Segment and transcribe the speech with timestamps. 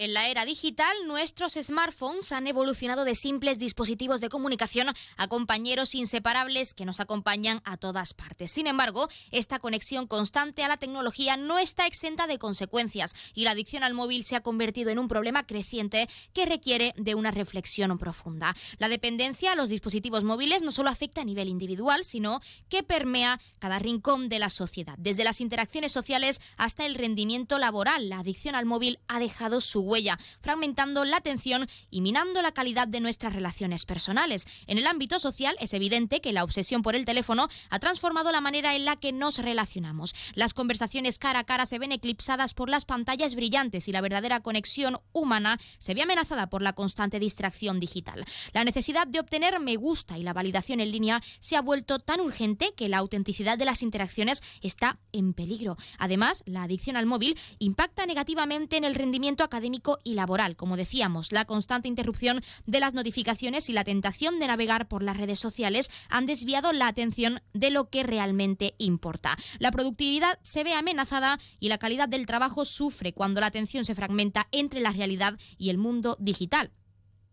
[0.00, 4.86] En la era digital, nuestros smartphones han evolucionado de simples dispositivos de comunicación
[5.16, 8.52] a compañeros inseparables que nos acompañan a todas partes.
[8.52, 13.50] Sin embargo, esta conexión constante a la tecnología no está exenta de consecuencias y la
[13.50, 17.98] adicción al móvil se ha convertido en un problema creciente que requiere de una reflexión
[17.98, 18.54] profunda.
[18.78, 23.40] La dependencia a los dispositivos móviles no solo afecta a nivel individual, sino que permea
[23.58, 24.94] cada rincón de la sociedad.
[24.96, 29.87] Desde las interacciones sociales hasta el rendimiento laboral, la adicción al móvil ha dejado su
[29.88, 34.46] huella, fragmentando la atención y minando la calidad de nuestras relaciones personales.
[34.66, 38.40] En el ámbito social es evidente que la obsesión por el teléfono ha transformado la
[38.40, 40.14] manera en la que nos relacionamos.
[40.34, 44.40] Las conversaciones cara a cara se ven eclipsadas por las pantallas brillantes y la verdadera
[44.40, 48.24] conexión humana se ve amenazada por la constante distracción digital.
[48.52, 52.20] La necesidad de obtener me gusta y la validación en línea se ha vuelto tan
[52.20, 55.76] urgente que la autenticidad de las interacciones está en peligro.
[55.98, 60.56] Además, la adicción al móvil impacta negativamente en el rendimiento académico y laboral.
[60.56, 65.16] Como decíamos, la constante interrupción de las notificaciones y la tentación de navegar por las
[65.16, 69.36] redes sociales han desviado la atención de lo que realmente importa.
[69.58, 73.94] La productividad se ve amenazada y la calidad del trabajo sufre cuando la atención se
[73.94, 76.72] fragmenta entre la realidad y el mundo digital.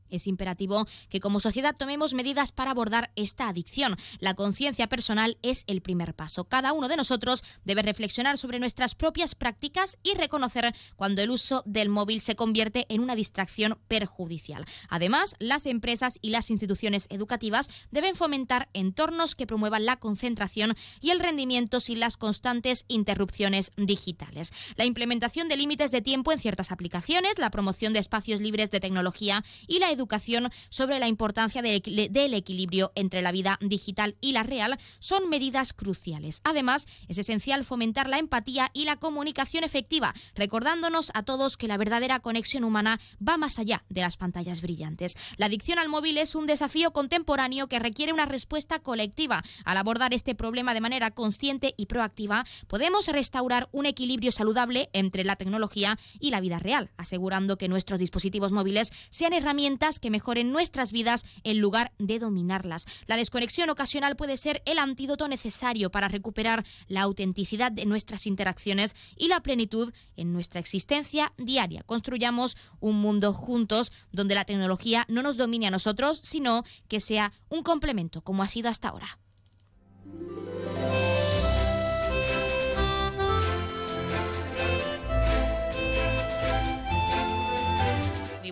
[0.09, 3.97] Es imperativo que como sociedad tomemos medidas para abordar esta adicción.
[4.19, 6.45] La conciencia personal es el primer paso.
[6.45, 11.63] Cada uno de nosotros debe reflexionar sobre nuestras propias prácticas y reconocer cuando el uso
[11.65, 14.65] del móvil se convierte en una distracción perjudicial.
[14.89, 21.11] Además, las empresas y las instituciones educativas deben fomentar entornos que promuevan la concentración y
[21.11, 24.53] el rendimiento sin las constantes interrupciones digitales.
[24.75, 28.79] La implementación de límites de tiempo en ciertas aplicaciones, la promoción de espacios libres de
[28.79, 34.43] tecnología y la educación sobre la importancia del equilibrio entre la vida digital y la
[34.43, 36.41] real son medidas cruciales.
[36.43, 41.77] Además, es esencial fomentar la empatía y la comunicación efectiva, recordándonos a todos que la
[41.77, 45.17] verdadera conexión humana va más allá de las pantallas brillantes.
[45.37, 49.43] La adicción al móvil es un desafío contemporáneo que requiere una respuesta colectiva.
[49.63, 55.23] Al abordar este problema de manera consciente y proactiva, podemos restaurar un equilibrio saludable entre
[55.23, 60.51] la tecnología y la vida real, asegurando que nuestros dispositivos móviles sean herramientas que mejoren
[60.51, 62.85] nuestras vidas en lugar de dominarlas.
[63.05, 68.95] La desconexión ocasional puede ser el antídoto necesario para recuperar la autenticidad de nuestras interacciones
[69.15, 71.83] y la plenitud en nuestra existencia diaria.
[71.83, 77.31] Construyamos un mundo juntos donde la tecnología no nos domine a nosotros, sino que sea
[77.49, 79.19] un complemento como ha sido hasta ahora.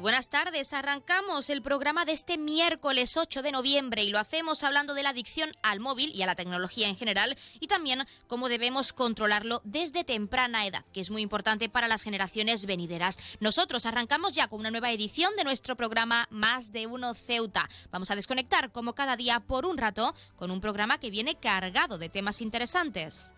[0.03, 0.73] Buenas tardes.
[0.73, 5.11] Arrancamos el programa de este miércoles 8 de noviembre y lo hacemos hablando de la
[5.11, 10.03] adicción al móvil y a la tecnología en general y también cómo debemos controlarlo desde
[10.03, 13.17] temprana edad, que es muy importante para las generaciones venideras.
[13.39, 17.69] Nosotros arrancamos ya con una nueva edición de nuestro programa Más de Uno Ceuta.
[17.89, 21.97] Vamos a desconectar como cada día por un rato con un programa que viene cargado
[21.97, 23.33] de temas interesantes.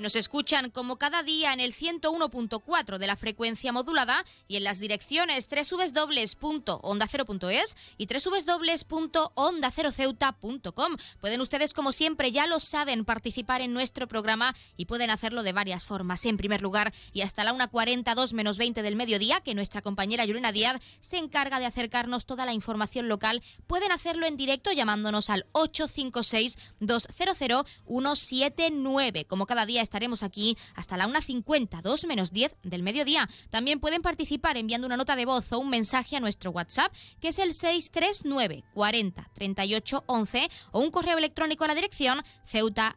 [0.00, 4.80] Nos escuchan como cada día en el 101.4 de la frecuencia modulada y en las
[4.80, 10.96] direcciones www.ondacero.es y www.ondaceroceuta.com.
[11.20, 15.52] Pueden ustedes, como siempre, ya lo saben, participar en nuestro programa y pueden hacerlo de
[15.52, 16.24] varias formas.
[16.26, 20.52] En primer lugar, y hasta la 1.42 menos 20 del mediodía, que nuestra compañera Yurena
[20.52, 25.46] Díaz se encarga de acercarnos toda la información local, pueden hacerlo en directo llamándonos al
[25.52, 29.26] 856 200 179.
[29.26, 33.28] Como cada día estaremos aquí hasta la 1.50, 2 menos 10 del mediodía.
[33.50, 37.28] También pueden participar enviando una nota de voz o un mensaje a nuestro WhatsApp, que
[37.28, 42.96] es el 639 40 38 11, o un correo electrónico a la dirección ceuta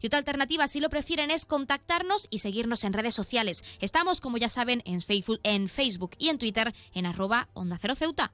[0.00, 3.64] Y otra alternativa, si lo prefieren, es contactarnos y seguirnos en redes sociales.
[3.80, 7.94] Estamos, como ya saben, en Facebook, en Facebook y en Twitter en arroba Onda Cero
[7.94, 8.32] Ceuta.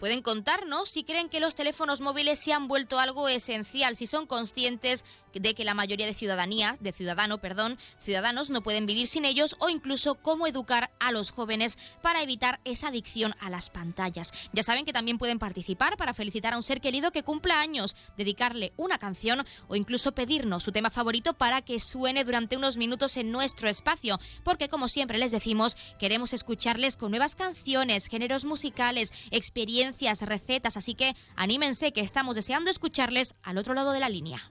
[0.00, 4.26] Pueden contarnos si creen que los teléfonos móviles se han vuelto algo esencial, si son
[4.26, 5.04] conscientes
[5.34, 9.56] de que la mayoría de ciudadanías, de ciudadano, perdón, ciudadanos no pueden vivir sin ellos
[9.58, 14.32] o incluso cómo educar a los jóvenes para evitar esa adicción a las pantallas.
[14.54, 17.94] Ya saben que también pueden participar para felicitar a un ser querido que cumpla años,
[18.16, 23.18] dedicarle una canción o incluso pedirnos su tema favorito para que suene durante unos minutos
[23.18, 29.12] en nuestro espacio, porque como siempre les decimos, queremos escucharles con nuevas canciones, géneros musicales,
[29.30, 29.89] experiencias
[30.22, 34.50] recetas, así que anímense que estamos deseando escucharles al otro lado de la línea.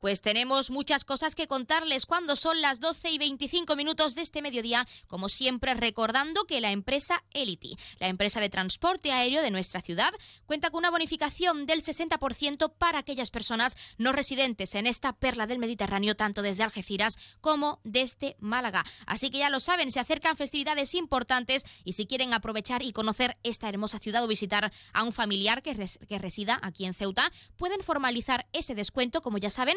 [0.00, 4.40] Pues tenemos muchas cosas que contarles cuando son las 12 y 25 minutos de este
[4.40, 9.82] mediodía, como siempre recordando que la empresa Elity, la empresa de transporte aéreo de nuestra
[9.82, 10.10] ciudad,
[10.46, 15.58] cuenta con una bonificación del 60% para aquellas personas no residentes en esta perla del
[15.58, 18.86] Mediterráneo, tanto desde Algeciras como desde Málaga.
[19.04, 23.36] Así que ya lo saben, se acercan festividades importantes y si quieren aprovechar y conocer
[23.42, 25.76] esta hermosa ciudad o visitar a un familiar que,
[26.08, 29.76] que resida aquí en Ceuta, pueden formalizar ese descuento, como ya saben,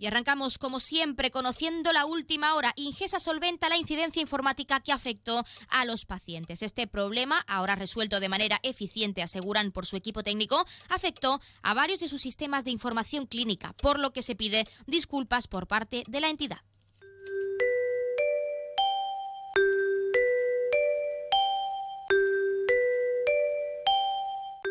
[0.00, 2.72] Y arrancamos, como siempre, conociendo la última hora.
[2.74, 6.62] Ingesa solventa la incidencia informática que afectó a los pacientes.
[6.62, 12.00] Este problema, ahora resuelto de manera eficiente, aseguran por su equipo técnico, afectó a varios
[12.00, 16.20] de sus sistemas de información clínica, por lo que se pide disculpas por parte de
[16.22, 16.69] la entidad.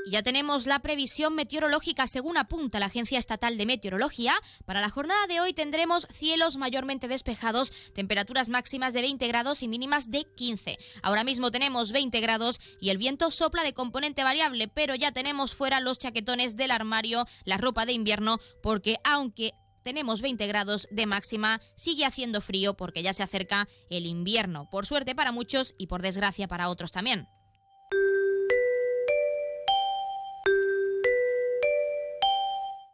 [0.10, 4.34] Ya tenemos la previsión meteorológica según apunta la Agencia Estatal de Meteorología.
[4.66, 9.68] Para la jornada de hoy tendremos cielos mayormente despejados, temperaturas máximas de 20 grados y
[9.68, 10.78] mínimas de 15.
[11.02, 15.54] Ahora mismo tenemos 20 grados y el viento sopla de componente variable, pero ya tenemos
[15.54, 19.54] fuera los chaquetones del armario, la ropa de invierno, porque aunque
[19.84, 24.86] tenemos 20 grados de máxima, sigue haciendo frío porque ya se acerca el invierno, por
[24.86, 27.28] suerte para muchos y por desgracia para otros también.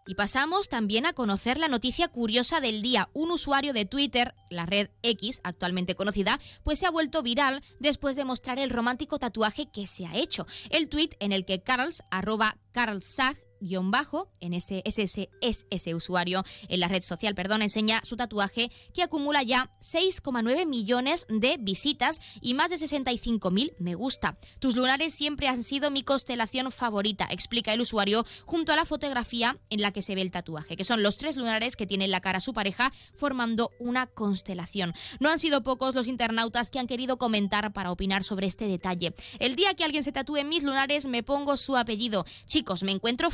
[0.07, 3.09] Y pasamos también a conocer la noticia curiosa del día.
[3.13, 8.15] Un usuario de Twitter, la red X, actualmente conocida, pues se ha vuelto viral después
[8.15, 10.45] de mostrar el romántico tatuaje que se ha hecho.
[10.69, 15.95] El tweet en el que Carls, arroba Carlsag, guion bajo, en ese, ese, es ese
[15.95, 21.57] usuario en la red social, perdón, enseña su tatuaje que acumula ya 6,9 millones de
[21.59, 24.37] visitas y más de 65.000 me gusta.
[24.59, 29.57] Tus lunares siempre han sido mi constelación favorita, explica el usuario junto a la fotografía
[29.69, 32.11] en la que se ve el tatuaje, que son los tres lunares que tiene en
[32.11, 34.93] la cara su pareja formando una constelación.
[35.19, 39.13] No han sido pocos los internautas que han querido comentar para opinar sobre este detalle.
[39.39, 42.25] El día que alguien se tatúe mis lunares me pongo su apellido.
[42.45, 43.31] Chicos, me encuentro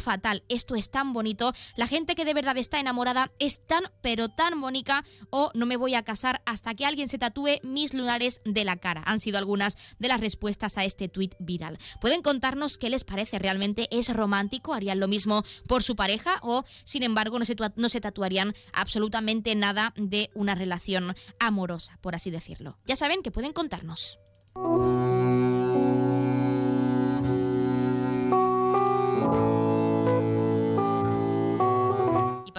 [0.50, 4.60] esto es tan bonito, la gente que de verdad está enamorada es tan pero tan
[4.60, 8.66] bonita o no me voy a casar hasta que alguien se tatúe mis lunares de
[8.66, 9.04] la cara.
[9.06, 11.78] Han sido algunas de las respuestas a este tuit viral.
[12.00, 13.40] ¿Pueden contarnos qué les parece?
[13.40, 14.74] ¿Realmente es romántico?
[14.74, 19.56] ¿Harían lo mismo por su pareja o sin embargo no se, no se tatuarían absolutamente
[19.56, 22.78] nada de una relación amorosa, por así decirlo?
[22.86, 24.20] Ya saben que pueden contarnos.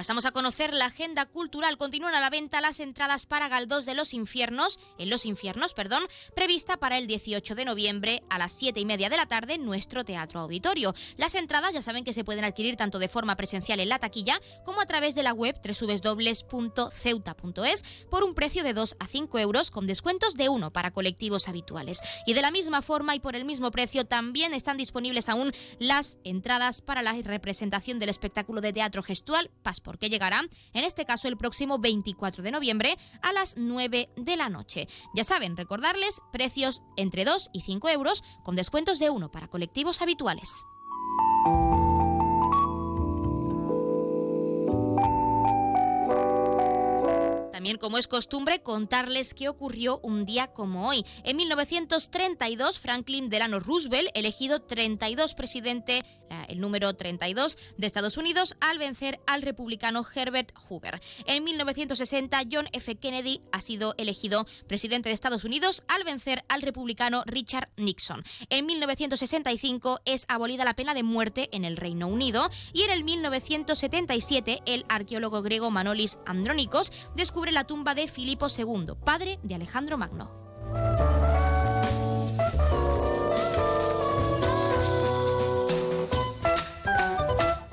[0.03, 1.77] Pasamos a conocer la agenda cultural.
[1.77, 6.03] Continúan a la venta las entradas para Galdós de los Infiernos, en los Infiernos, perdón,
[6.35, 9.65] prevista para el 18 de noviembre a las 7 y media de la tarde en
[9.65, 10.93] nuestro Teatro Auditorio.
[11.19, 14.41] Las entradas ya saben que se pueden adquirir tanto de forma presencial en la taquilla
[14.65, 16.25] como a través de la web www.ceuta.es
[18.11, 22.01] por un precio de 2 a 5 euros con descuentos de 1 para colectivos habituales.
[22.27, 26.19] Y de la misma forma y por el mismo precio también están disponibles aún las
[26.25, 30.41] entradas para la representación del espectáculo de teatro gestual Passport porque llegará,
[30.73, 34.89] en este caso el próximo 24 de noviembre a las 9 de la noche.
[35.15, 40.01] Ya saben, recordarles precios entre 2 y 5 euros con descuentos de 1 para colectivos
[40.01, 40.65] habituales.
[47.53, 51.05] También, como es costumbre, contarles qué ocurrió un día como hoy.
[51.23, 56.03] En 1932, Franklin Delano Roosevelt, elegido 32 presidente,
[56.49, 61.01] el número 32 de Estados Unidos, al vencer al republicano Herbert Hoover.
[61.27, 62.97] En 1960, John F.
[62.97, 68.23] Kennedy ha sido elegido presidente de Estados Unidos al vencer al republicano Richard Nixon.
[68.49, 73.05] En 1965 es abolida la pena de muerte en el Reino Unido y en el
[73.05, 76.91] 1977 el arqueólogo griego Manolis Andrónicos
[77.43, 80.31] descubre la tumba de Filipo II, padre de Alejandro Magno.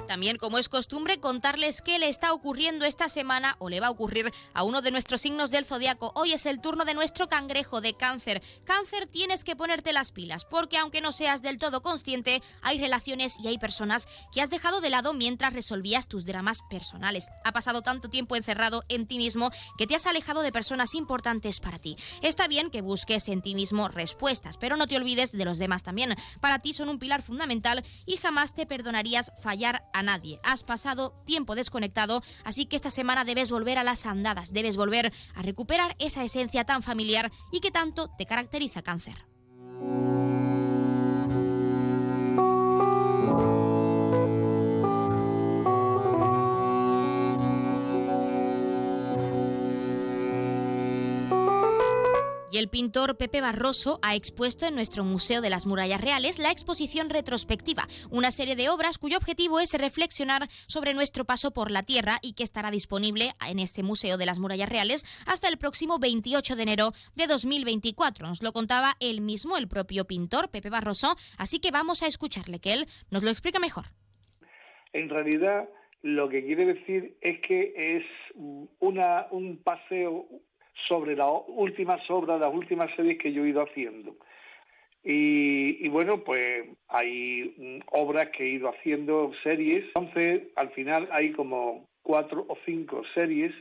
[0.10, 3.92] También, como es costumbre, contarles qué le está ocurriendo esta semana o le va a
[3.92, 6.12] ocurrir a uno de nuestros signos del zodiaco.
[6.16, 8.42] Hoy es el turno de nuestro cangrejo de cáncer.
[8.66, 13.36] Cáncer, tienes que ponerte las pilas, porque aunque no seas del todo consciente, hay relaciones
[13.40, 17.28] y hay personas que has dejado de lado mientras resolvías tus dramas personales.
[17.44, 21.60] Ha pasado tanto tiempo encerrado en ti mismo que te has alejado de personas importantes
[21.60, 21.98] para ti.
[22.24, 25.84] Está bien que busques en ti mismo respuestas, pero no te olvides de los demás
[25.84, 26.16] también.
[26.40, 30.40] Para ti son un pilar fundamental y jamás te perdonarías fallar a a nadie.
[30.44, 35.14] Has pasado tiempo desconectado, así que esta semana debes volver a las andadas, debes volver
[35.36, 39.26] a recuperar esa esencia tan familiar y que tanto te caracteriza cáncer.
[52.52, 56.50] Y el pintor Pepe Barroso ha expuesto en nuestro Museo de las Murallas Reales la
[56.50, 61.84] exposición retrospectiva, una serie de obras cuyo objetivo es reflexionar sobre nuestro paso por la
[61.84, 66.00] Tierra y que estará disponible en este Museo de las Murallas Reales hasta el próximo
[66.00, 68.28] 28 de enero de 2024.
[68.28, 72.60] Nos lo contaba él mismo, el propio pintor Pepe Barroso, así que vamos a escucharle,
[72.60, 73.86] que él nos lo explica mejor.
[74.94, 75.70] En realidad,
[76.02, 78.06] lo que quiere decir es que es
[78.80, 80.28] una, un paseo
[80.88, 84.16] sobre las últimas obras, las últimas series que yo he ido haciendo.
[85.04, 89.86] Y, bueno, pues hay mm, obras que he ido haciendo, series.
[89.96, 93.54] Entonces, al final hay como cuatro o cinco series.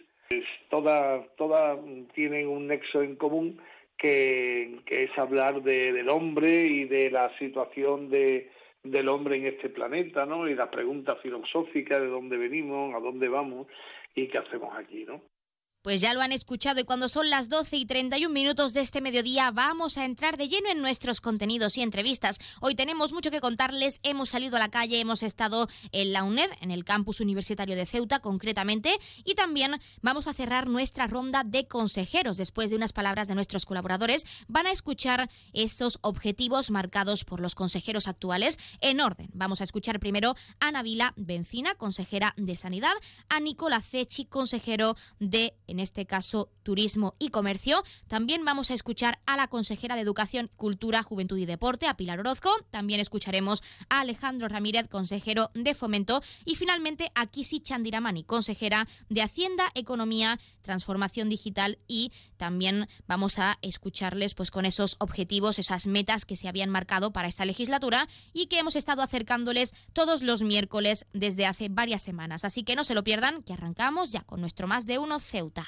[0.68, 1.78] Todas, todas
[2.14, 3.60] tienen un nexo en común
[3.96, 8.50] que, es hablar del hombre y de la situación de,
[8.82, 10.48] del hombre en este planeta, ¿no?
[10.48, 13.66] Y la pregunta filosófica de dónde venimos, a dónde vamos
[14.14, 15.22] y qué hacemos aquí, ¿no?
[15.88, 19.00] Pues ya lo han escuchado y cuando son las 12 y 31 minutos de este
[19.00, 22.40] mediodía vamos a entrar de lleno en nuestros contenidos y entrevistas.
[22.60, 26.50] Hoy tenemos mucho que contarles, hemos salido a la calle, hemos estado en la UNED,
[26.60, 31.66] en el campus universitario de Ceuta concretamente, y también vamos a cerrar nuestra ronda de
[31.66, 32.36] consejeros.
[32.36, 37.54] Después de unas palabras de nuestros colaboradores, van a escuchar esos objetivos marcados por los
[37.54, 39.30] consejeros actuales en orden.
[39.32, 42.92] Vamos a escuchar primero a Navila Bencina, consejera de Sanidad,
[43.30, 47.84] a Nicola Cechi, consejero de en este caso Turismo y Comercio.
[48.08, 52.18] También vamos a escuchar a la consejera de Educación, Cultura, Juventud y Deporte, a Pilar
[52.18, 52.50] Orozco.
[52.70, 56.20] También escucharemos a Alejandro Ramírez, consejero de Fomento.
[56.44, 63.58] Y finalmente a Kisi Chandiramani, consejera de Hacienda, Economía, Transformación Digital y también vamos a
[63.62, 68.46] escucharles pues con esos objetivos, esas metas que se habían marcado para esta legislatura y
[68.46, 72.44] que hemos estado acercándoles todos los miércoles desde hace varias semanas.
[72.44, 75.67] Así que no se lo pierdan, que arrancamos ya con nuestro más de uno Ceuta.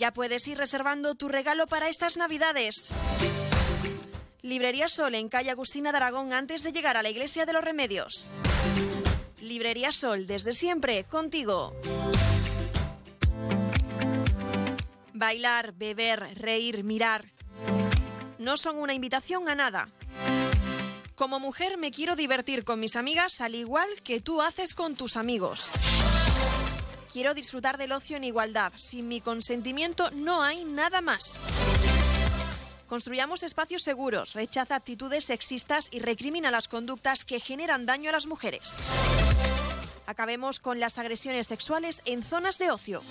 [0.00, 2.90] Ya puedes ir reservando tu regalo para estas Navidades.
[4.40, 7.62] Librería Sol en calle Agustina de Aragón antes de llegar a la Iglesia de los
[7.62, 8.30] Remedios.
[9.42, 11.76] Librería Sol, desde siempre, contigo.
[15.12, 17.26] Bailar, beber, reír, mirar.
[18.38, 19.90] No son una invitación a nada.
[21.14, 25.18] Como mujer me quiero divertir con mis amigas al igual que tú haces con tus
[25.18, 25.70] amigos.
[27.12, 28.72] Quiero disfrutar del ocio en igualdad.
[28.76, 31.40] Sin mi consentimiento no hay nada más.
[32.86, 38.26] Construyamos espacios seguros, rechaza actitudes sexistas y recrimina las conductas que generan daño a las
[38.26, 38.76] mujeres.
[40.06, 43.02] Acabemos con las agresiones sexuales en zonas de ocio.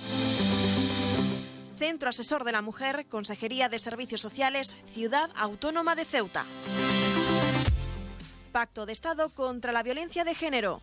[1.78, 6.46] Centro Asesor de la Mujer, Consejería de Servicios Sociales, Ciudad Autónoma de Ceuta.
[8.52, 10.80] Pacto de Estado contra la Violencia de Género.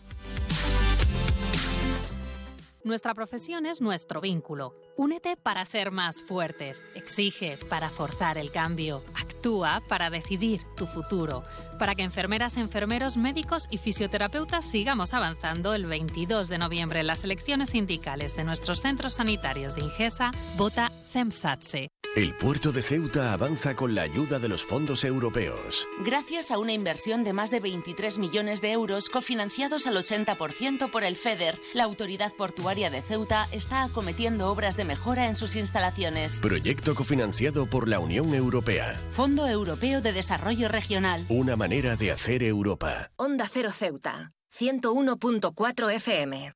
[2.86, 4.72] Nuestra profesión es nuestro vínculo.
[4.96, 6.84] Únete para ser más fuertes.
[6.94, 9.02] Exige para forzar el cambio.
[9.16, 11.42] Actúa para decidir tu futuro.
[11.80, 17.24] Para que enfermeras, enfermeros, médicos y fisioterapeutas sigamos avanzando el 22 de noviembre en las
[17.24, 21.88] elecciones sindicales de nuestros centros sanitarios de Ingesa, vota CEMSATSE.
[22.14, 25.86] El puerto de Ceuta avanza con la ayuda de los fondos europeos.
[26.02, 31.04] Gracias a una inversión de más de 23 millones de euros cofinanciados al 80% por
[31.04, 36.40] el FEDER, la Autoridad Portuaria de Ceuta está acometiendo obras de mejora en sus instalaciones.
[36.40, 39.00] Proyecto cofinanciado por la Unión Europea.
[39.12, 41.24] Fondo Europeo de Desarrollo Regional.
[41.30, 43.10] Una manera de hacer Europa.
[43.16, 46.52] Onda Cero Ceuta, 101.4 FM.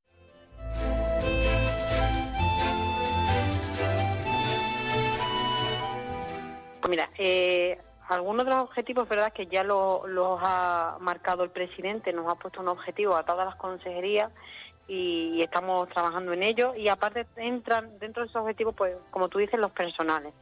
[6.87, 7.79] Mira, eh,
[8.11, 12.61] algunos de los objetivos, verdad, que ya los ha marcado el presidente, nos ha puesto
[12.61, 14.33] un objetivo a todas las consejerías
[14.91, 16.75] y, estamos trabajando en ello.
[16.75, 20.35] Y aparte entran dentro de esos objetivos, pues, como tú dices, los personales.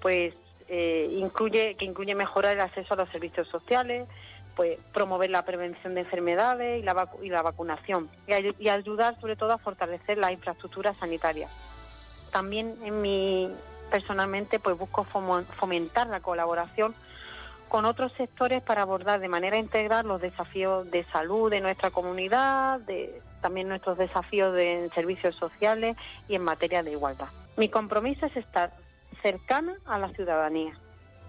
[0.00, 0.34] Pues
[0.68, 4.06] eh, incluye que incluye mejorar el acceso a los servicios sociales,
[4.54, 9.34] pues promover la prevención de enfermedades y la, y la vacunación y, y ayudar sobre
[9.34, 11.48] todo a fortalecer la infraestructura sanitaria.
[12.32, 13.50] También en mi
[13.90, 16.94] personalmente pues busco fomentar la colaboración
[17.68, 22.80] con otros sectores para abordar de manera integral los desafíos de salud de nuestra comunidad,
[22.80, 27.28] de, también nuestros desafíos de servicios sociales y en materia de igualdad.
[27.58, 28.72] Mi compromiso es estar
[29.20, 30.72] cercana a la ciudadanía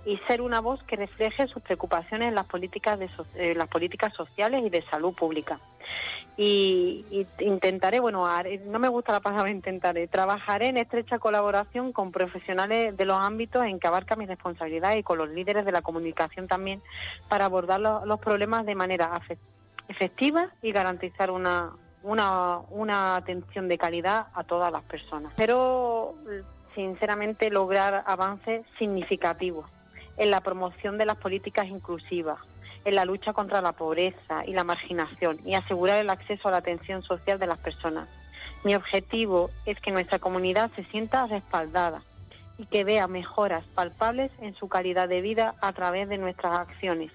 [0.06, 4.64] y ser una voz que refleje sus preocupaciones en las políticas de las políticas sociales
[4.64, 5.60] y de salud pública.
[6.38, 8.26] Y, intentaré, bueno,
[8.68, 13.66] no me gusta la palabra intentaré, trabajaré en estrecha colaboración con profesionales de los ámbitos
[13.66, 16.82] en que abarca mi responsabilidad y con los líderes de la comunicación también
[17.28, 19.20] para abordar los, problemas de manera
[19.90, 21.72] efectiva y garantizar una,
[22.06, 25.34] una, una atención de calidad a todas las personas.
[25.36, 26.16] Pero
[26.74, 29.66] sinceramente lograr avances significativos
[30.18, 32.38] en la promoción de las políticas inclusivas,
[32.86, 36.58] en la lucha contra la pobreza y la marginación y asegurar el acceso a la
[36.58, 38.08] atención social de las personas.
[38.64, 42.04] Mi objetivo es que nuestra comunidad se sienta respaldada
[42.58, 47.12] y que vea mejoras palpables en su calidad de vida a través de nuestras acciones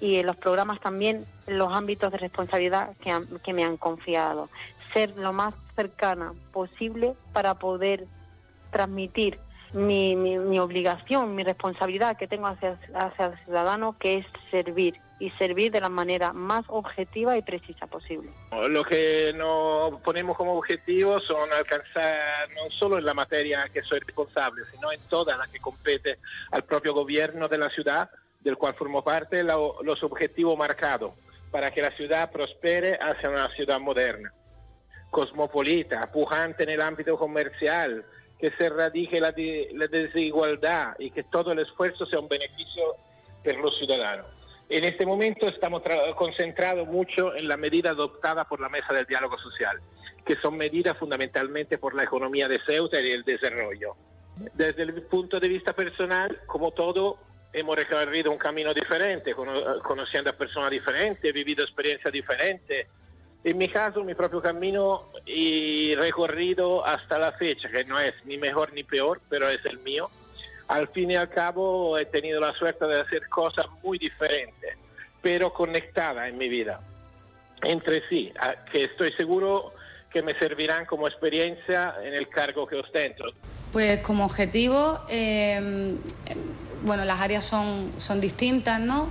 [0.00, 4.48] y en los programas también los ámbitos de responsabilidad que, que me han confiado.
[4.92, 8.06] Ser lo más cercana posible para poder
[8.70, 9.38] transmitir
[9.72, 15.30] mi, mi, obligación, mi responsabilidad que tengo hacia, hacia el ciudadano, que es servir y
[15.30, 18.30] servir de la manera más objetiva y precisa posible.
[18.70, 24.00] Lo que nos ponemos como objetivo son alcanzar no solo en la materia que soy
[24.00, 26.18] responsable, sino en toda la que compete
[26.50, 31.14] al propio gobierno de la ciudad, del cual formo parte, los objetivos marcados
[31.50, 34.32] para que la ciudad prospere hacia una ciudad moderna,
[35.10, 38.04] cosmopolita, pujante en el ámbito comercial,
[38.38, 42.82] que se radique la, desigualdad y que todo el esfuerzo sea un beneficio
[43.44, 44.26] para los ciudadanos.
[44.70, 45.82] En este momento estamos
[46.16, 49.80] concentrados mucho en la medida adoptada por la Mesa del Diálogo Social,
[50.24, 53.96] que son medidas fundamentalmente por la economía de Ceuta y el desarrollo.
[54.54, 57.18] Desde el punto de vista personal, como todo,
[57.52, 59.34] hemos recorrido un camino diferente,
[59.82, 62.86] conociendo a personas diferentes, vivido experiencias diferentes,
[63.42, 68.36] en mi caso, mi propio camino y recorrido hasta la fecha, que no es ni
[68.36, 70.10] mejor ni peor, pero es el mío.
[70.68, 74.76] Al fin y al cabo he tenido la suerte de hacer cosas muy diferentes,
[75.22, 76.80] pero conectadas en mi vida,
[77.62, 78.32] entre sí,
[78.70, 79.72] que estoy seguro
[80.12, 83.24] que me servirán como experiencia en el cargo que ostento.
[83.72, 85.96] Pues como objetivo, em,
[86.84, 89.08] bueno, las áreas son, son distintas, ¿no?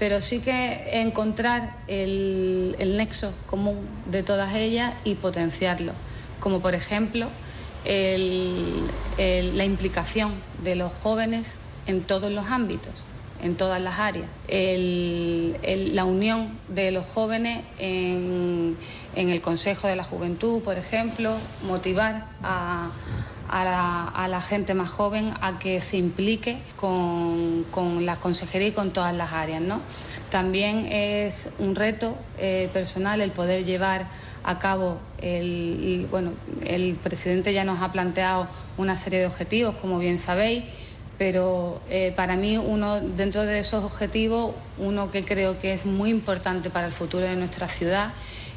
[0.00, 5.92] pero sí que encontrar el, nexo común de todas ellas y potenciarlo,
[6.40, 7.28] como por ejemplo
[7.84, 10.32] la implicación
[10.64, 13.04] de los jóvenes en todos los ámbitos
[13.42, 14.28] en todas las áreas.
[14.48, 18.76] la unión de los jóvenes en,
[19.14, 22.90] el Consejo de la Juventud, por ejemplo, motivar a,
[23.52, 29.32] la, gente más joven a que se implique con, la consejería y con todas las
[29.32, 29.60] áreas.
[29.60, 29.80] ¿no?
[30.30, 34.06] También es un reto eh, personal el poder llevar
[34.42, 36.32] a cabo el, bueno,
[36.64, 38.46] el presidente ya nos ha planteado
[38.78, 40.64] una serie de objetivos, como bien sabéis,
[41.18, 46.08] pero eh, para mí uno dentro de esos objetivos, uno que creo que es muy
[46.08, 48.12] importante para el futuro de nuestra ciudad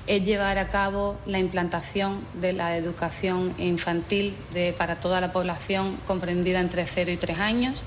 [0.08, 4.36] es llevar a cabo la implantación de la educación infantil
[4.78, 7.84] para toda la población comprendida entre 0 y 3 años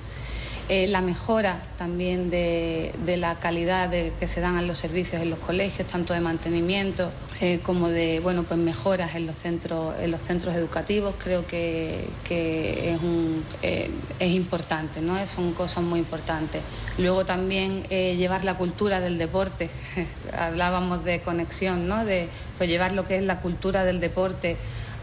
[0.68, 5.30] eh, la mejora también de, la calidad de, que se dan en los servicios en
[5.30, 10.10] los colegios, tanto de mantenimiento eh, como de bueno, pues mejoras en los centros, en
[10.10, 15.24] los centros educativos, creo que, es, un, eh, es importante, ¿no?
[15.26, 16.62] son cosas muy importantes.
[16.98, 19.70] Luego también llevar la cultura del deporte,
[20.36, 22.04] hablábamos de conexión, ¿no?
[22.04, 24.56] de pues llevar lo que es la cultura del deporte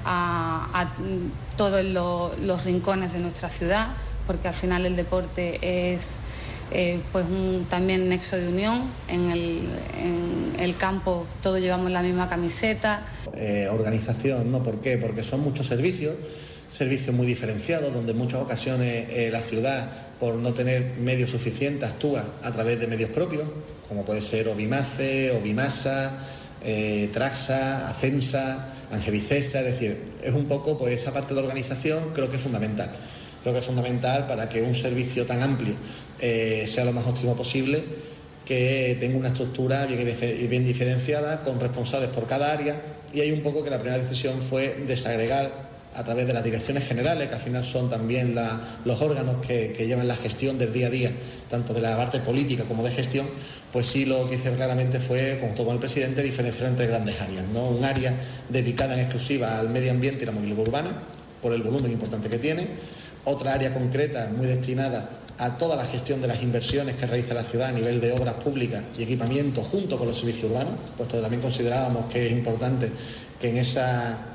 [0.05, 0.89] a,
[1.55, 3.89] todos los rincones de nuestra ciudad
[4.25, 6.19] porque al final el deporte es
[6.75, 8.83] eh, pues un también nexo de unión.
[9.07, 9.31] En
[10.59, 13.05] el, campo todos llevamos la misma camiseta.
[13.35, 14.63] Eh, organización, ¿no?
[14.63, 14.97] ¿Por qué?
[14.97, 16.15] Porque son muchos servicios,
[16.67, 19.87] servicios muy diferenciados, donde en muchas ocasiones eh, la ciudad,
[20.19, 23.43] por no tener medios suficientes, actúa a través de medios propios,
[23.87, 26.11] como puede ser Obimace, Obimasa,
[27.13, 32.37] Traxa, Acensa, Angelicesa, es decir, es un poco, pues esa parte de organización creo que
[32.37, 32.89] es fundamental
[33.43, 35.75] creo que es fundamental para que un servicio tan amplio
[36.19, 37.83] eh, sea lo más óptimo posible,
[38.45, 42.81] que tenga una estructura bien, diferenciada, con responsables por cada área,
[43.13, 46.87] y hay un poco que la primera decisión fue desagregar a través de las direcciones
[46.87, 48.35] generales, que al final son también
[48.85, 51.11] los órganos que, llevan la gestión del día a día,
[51.49, 53.27] tanto de la parte política como de gestión,
[53.71, 57.45] pues sí lo que hice claramente fue, como con el presidente, diferenciar entre grandes áreas.
[57.53, 57.67] ¿no?
[57.67, 58.13] Un área
[58.49, 61.03] dedicada en exclusiva al medio ambiente y la movilidad urbana,
[61.43, 62.67] por el volumen importante que tiene.
[63.25, 67.43] Otra área concreta muy destinada a toda la gestión de las inversiones que realiza la
[67.43, 71.21] ciudad a nivel de obras públicas y equipamiento junto con los servicios urbanos, puesto que
[71.21, 72.89] también considerábamos que es importante
[73.39, 74.33] que en esa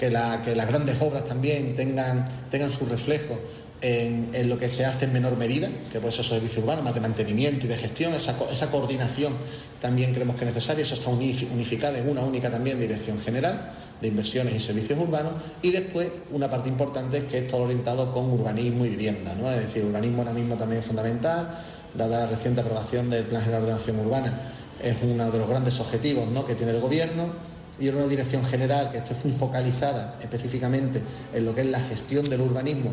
[0.00, 3.38] que, las grandes obras también tengan, tengan su reflejo
[3.82, 7.00] en, lo que se hace en menor medida, que puede ser servicio urbano, más de
[7.00, 9.32] mantenimiento y de gestión, esa, coordinación
[9.80, 14.08] también creemos que es necesaria, eso está unificado en una única también dirección general de
[14.08, 18.30] inversiones y servicios urbanos y después una parte importante es que es todo orientado con
[18.30, 19.50] urbanismo y vivienda, ¿no?
[19.50, 21.58] es decir, urbanismo ahora mismo también es fundamental,
[21.94, 25.80] dada la reciente aprobación del Plan General de Ordenación Urbana, es uno de los grandes
[25.80, 26.46] objetivos ¿no?
[26.46, 31.02] que tiene el Gobierno y una dirección general que esté focalizada específicamente
[31.34, 32.90] en lo que es la gestión del urbanismo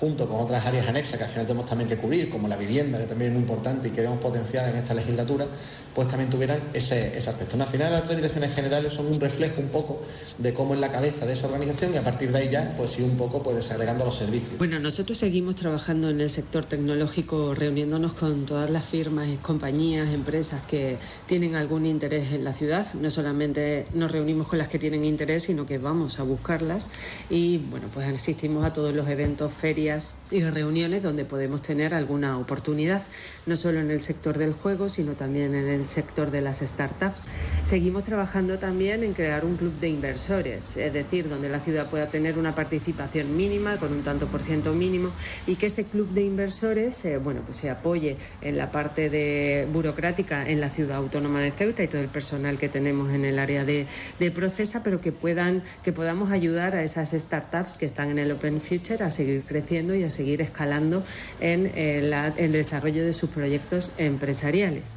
[0.00, 2.98] junto con otras áreas anexas que al final tenemos también que cubrir, como la vivienda,
[2.98, 5.46] que también es muy importante y queremos potenciar en esta legislatura,
[5.94, 7.56] pues también tuvieran ese, ese aspecto.
[7.60, 10.00] Al final las tres direcciones generales son un reflejo un poco
[10.36, 12.92] de cómo es la cabeza de esa organización y a partir de ahí ya, pues
[12.92, 14.58] sí, un poco pues desagregando los servicios.
[14.58, 20.66] Bueno, nosotros seguimos trabajando en el sector tecnológico, reuniéndonos con todas las firmas, compañías, empresas
[20.66, 22.86] que tienen algún interés en la ciudad.
[22.94, 26.90] No solamente nos reunimos con las que tienen interés, sino que vamos a buscarlas
[27.30, 29.85] y, bueno, pues asistimos a todos los eventos, ferias,
[30.30, 33.02] y reuniones donde podemos tener alguna oportunidad,
[33.46, 37.28] no solo en el sector del juego, sino también en el sector de las startups.
[37.62, 42.08] Seguimos trabajando también en crear un club de inversores, es decir, donde la ciudad pueda
[42.08, 45.12] tener una participación mínima, con un tanto por ciento mínimo,
[45.46, 49.68] y que ese club de inversores eh, bueno, pues se apoye en la parte de
[49.72, 53.38] burocrática en la ciudad autónoma de Ceuta y todo el personal que tenemos en el
[53.38, 53.86] área de,
[54.18, 58.32] de Procesa, pero que, puedan, que podamos ayudar a esas startups que están en el
[58.32, 61.04] Open Future a seguir creciendo y a seguir escalando
[61.40, 64.96] en, eh, el desarrollo de sus proyectos empresariales.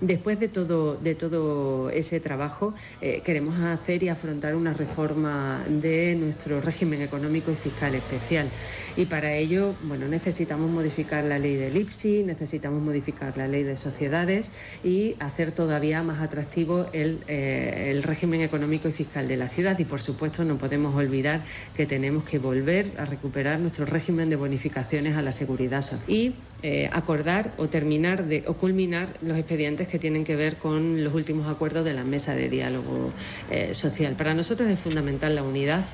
[0.00, 6.14] Después de todo, de todo ese trabajo, eh, queremos hacer y afrontar una reforma de
[6.16, 8.46] nuestro régimen económico y fiscal especial.
[8.96, 13.74] Y para ello, bueno, necesitamos modificar la ley del IPSI, necesitamos modificar la ley de
[13.74, 19.48] sociedades y hacer todavía más atractivo el, eh, el régimen económico y fiscal de la
[19.48, 19.78] ciudad.
[19.78, 21.42] Y por supuesto, no podemos olvidar
[21.74, 26.34] que tenemos que volver a recuperar nuestro régimen de bonificaciones a la seguridad social y
[26.62, 31.14] eh, acordar o terminar de, o culminar los expedientes que tienen que ver con los
[31.14, 33.12] últimos acuerdos de la mesa de diálogo
[33.50, 34.14] eh, social.
[34.14, 35.84] Para nosotros es fundamental la unidad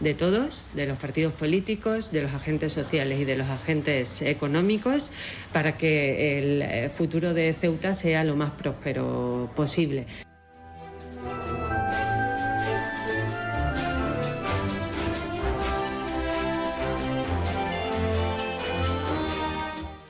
[0.00, 5.12] de todos, de los partidos políticos, de los agentes sociales y de los agentes económicos,
[5.52, 10.06] para que el eh, futuro de Ceuta sea lo más próspero posible.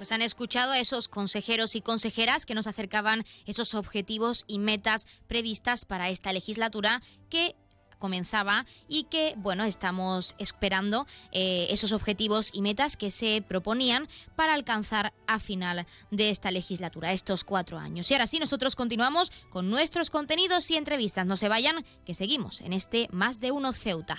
[0.03, 5.07] Pues han escuchado a esos consejeros y consejeras que nos acercaban esos objetivos y metas
[5.29, 7.55] previstas para esta legislatura que
[8.01, 14.55] comenzaba y que, bueno, estamos esperando eh, esos objetivos y metas que se proponían para
[14.55, 18.11] alcanzar a final de esta legislatura, estos cuatro años.
[18.11, 21.27] Y ahora sí, nosotros continuamos con nuestros contenidos y entrevistas.
[21.27, 24.19] No se vayan, que seguimos en este Más de Uno Ceuta.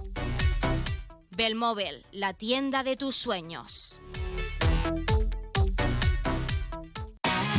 [1.35, 4.01] Belmóvil, la tienda de tus sueños.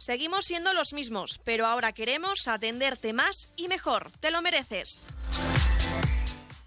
[0.00, 4.10] Seguimos siendo los mismos, pero ahora queremos atenderte más y mejor.
[4.12, 5.06] Te lo mereces.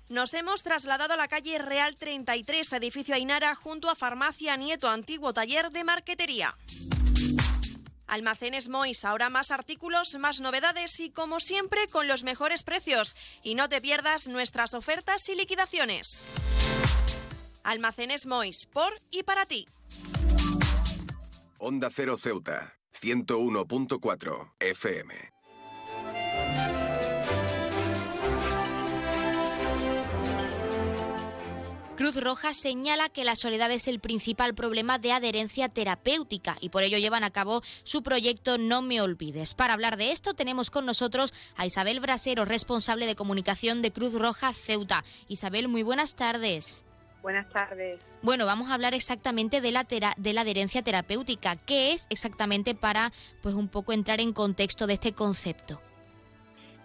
[0.08, 5.34] Nos hemos trasladado a la calle Real 33, edificio Ainara, junto a Farmacia Nieto, antiguo
[5.34, 6.56] taller de marquetería.
[8.06, 13.16] Almacenes Mois, ahora más artículos, más novedades y como siempre con los mejores precios.
[13.42, 16.28] Y no te pierdas nuestras ofertas y liquidaciones.
[17.64, 19.68] Almacenes Mois, por y para ti.
[21.58, 25.14] Onda Cero Ceuta, 101.4 FM.
[31.98, 36.84] Cruz Roja señala que la soledad es el principal problema de adherencia terapéutica y por
[36.84, 39.54] ello llevan a cabo su proyecto No Me Olvides.
[39.54, 44.14] Para hablar de esto tenemos con nosotros a Isabel Brasero, responsable de comunicación de Cruz
[44.14, 45.04] Roja Ceuta.
[45.28, 46.86] Isabel, muy buenas tardes.
[47.24, 47.98] Buenas tardes.
[48.22, 51.56] Bueno, vamos a hablar exactamente de la, de la adherencia terapéutica.
[51.56, 55.82] ¿Qué es exactamente para pues un poco entrar en contexto de este concepto?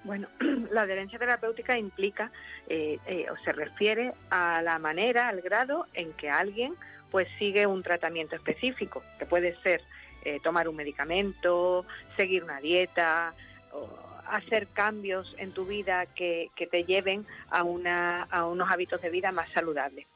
[0.05, 0.29] Bueno,
[0.71, 2.31] la adherencia terapéutica implica
[2.69, 6.77] eh, eh, o se refiere a la manera, al grado en que alguien
[7.11, 9.83] pues sigue un tratamiento específico, que puede ser
[10.25, 11.85] eh, tomar un medicamento,
[12.17, 13.35] seguir una dieta,
[13.73, 13.89] o
[14.31, 19.33] hacer cambios en tu vida que, te lleven a, una, a unos hábitos de vida
[19.33, 20.07] más saludables.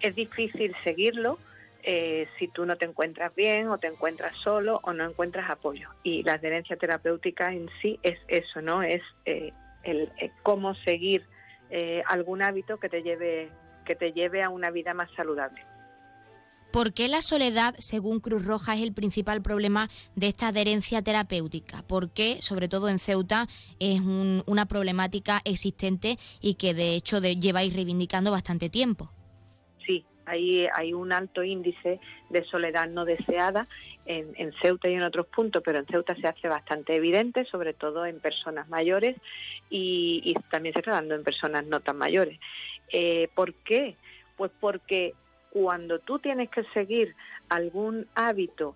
[0.00, 1.38] Es difícil seguirlo
[1.82, 5.90] eh, si tú no te encuentras bien o te encuentras solo o no encuentras apoyo.
[6.02, 8.82] Y la adherencia terapéutica en sí es eso, ¿no?
[8.82, 11.26] Es eh, el, eh, cómo seguir
[12.06, 13.48] algún hábito que te lleve
[13.84, 15.60] que te lleve a una vida más saludable.
[16.74, 21.84] ¿Por qué la soledad, según Cruz Roja, es el principal problema de esta adherencia terapéutica?
[21.86, 23.46] ¿Por qué, sobre todo en Ceuta,
[23.78, 29.08] es una problemática existente y que de hecho lleváis reivindicando bastante tiempo?
[29.86, 33.68] Sí, hay, hay un alto índice de soledad no deseada
[34.04, 38.04] en, Ceuta y en otros puntos, pero en Ceuta se hace bastante evidente, sobre todo
[38.04, 39.14] en personas mayores
[39.70, 42.40] y, también se está dando en personas no tan mayores.
[42.90, 43.96] Eh, ¿Por qué?
[44.36, 45.14] Pues porque
[45.54, 47.14] cuando tú tienes que seguir
[47.48, 48.74] algún hábito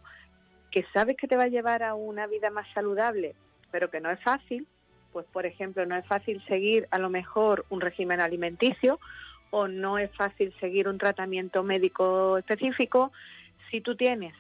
[0.71, 3.35] que sabes que te va a llevar a una vida más saludable,
[3.73, 4.65] pero que no es fácil,
[5.13, 9.01] pues por ejemplo no es fácil seguir a lo mejor un régimen alimenticio
[9.51, 13.11] o no es fácil seguir un tratamiento médico específico,
[13.73, 14.35] si tú tienes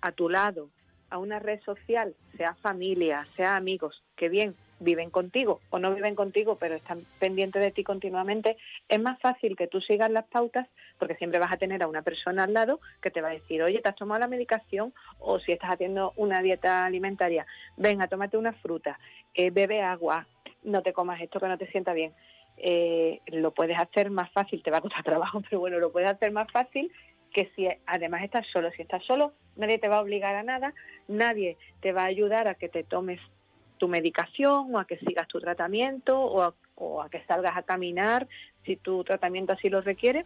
[0.00, 0.70] a tu lado
[1.10, 6.14] a una red social, sea familia, sea amigos, que bien viven contigo o no viven
[6.14, 8.56] contigo, pero están pendientes de ti continuamente,
[8.88, 10.68] es más fácil que tú sigas las pautas
[10.98, 13.62] porque siempre vas a tener a una persona al lado que te va a decir,
[13.62, 14.92] oye, ¿te has tomado la medicación?
[15.18, 18.98] O si estás haciendo una dieta alimentaria, venga, tómate una fruta,
[19.34, 20.26] eh, bebe agua,
[20.62, 22.12] no te comas esto que no te sienta bien.
[22.56, 26.10] Eh, lo puedes hacer más fácil, te va a costar trabajo, pero bueno, lo puedes
[26.10, 26.92] hacer más fácil
[27.32, 28.70] que si además estás solo.
[28.72, 30.74] Si estás solo, nadie te va a obligar a nada,
[31.08, 33.20] nadie te va a ayudar a que te tomes
[33.82, 37.64] tu medicación o a que sigas tu tratamiento o a, o a que salgas a
[37.64, 38.28] caminar
[38.64, 40.24] si tu tratamiento así lo requiere,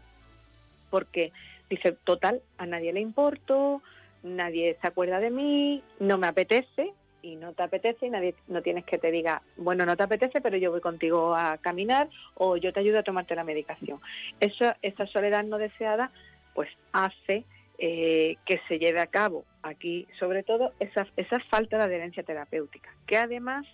[0.91, 1.33] porque
[1.71, 3.81] dice, total, a nadie le importo,
[4.23, 6.93] nadie se acuerda de mí, no me apetece,
[7.23, 10.43] y no te apetece y nadie no tienes que te diga, bueno, no te apetece,
[10.43, 14.03] pero yo voy contigo a caminar o yo te ayudo a tomarte la medicación.
[14.39, 16.11] Eso, esa soledad no deseada,
[16.53, 17.47] pues hace
[17.79, 22.95] eh, que se lleve a cabo aquí, sobre todo, esa, esa falta de adherencia terapéutica,
[23.07, 23.67] que además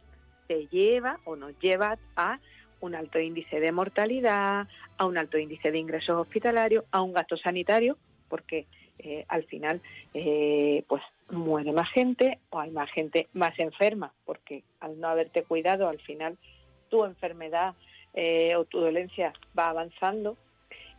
[0.49, 2.38] te lleva o nos lleva a
[2.81, 7.37] un alto índice de mortalidad, a un alto índice de ingresos hospitalarios, a un gasto
[7.37, 7.97] sanitario,
[8.29, 8.67] porque
[8.99, 9.81] eh, al final
[10.15, 15.43] eh, pues muere más gente o hay más gente más enferma, porque al no haberte
[15.45, 16.37] cuidado al final
[16.88, 17.75] tu enfermedad
[18.15, 20.37] eh, o tu dolencia va avanzando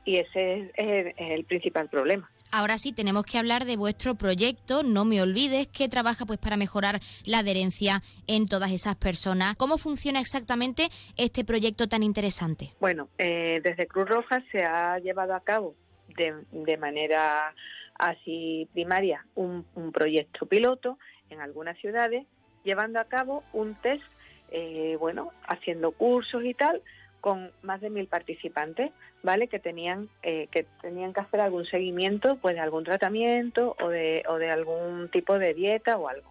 [0.05, 2.29] y ese es, el principal problema.
[2.55, 6.55] Ahora sí, tenemos que hablar de vuestro proyecto, no me olvides, que trabaja pues para
[6.55, 9.55] mejorar la adherencia en todas esas personas.
[9.55, 12.75] ¿Cómo funciona exactamente este proyecto tan interesante?
[12.79, 15.73] Bueno, desde Cruz Roja se ha llevado a cabo
[16.15, 17.55] de, de manera
[17.97, 20.99] así primaria un, proyecto piloto
[21.31, 22.27] en algunas ciudades,
[22.63, 24.03] llevando a cabo un test,
[24.51, 26.83] eh, bueno, haciendo cursos y tal,
[27.23, 29.47] con más de mil participantes, ¿vale?
[29.47, 34.23] Que tenían, eh, que tenían que hacer algún seguimiento, pues de algún tratamiento o de,
[34.27, 36.29] o de algún tipo de dieta o algo,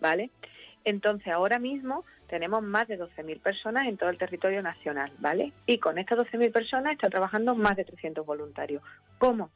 [0.00, 0.30] ¿vale?
[0.86, 5.52] Entonces, ahora mismo tenemos más de 12.000 personas en todo el territorio nacional, ¿vale?
[5.66, 8.82] Y con estas 12.000 personas está trabajando más de 300 voluntarios.
[9.18, 9.50] ¿Cómo?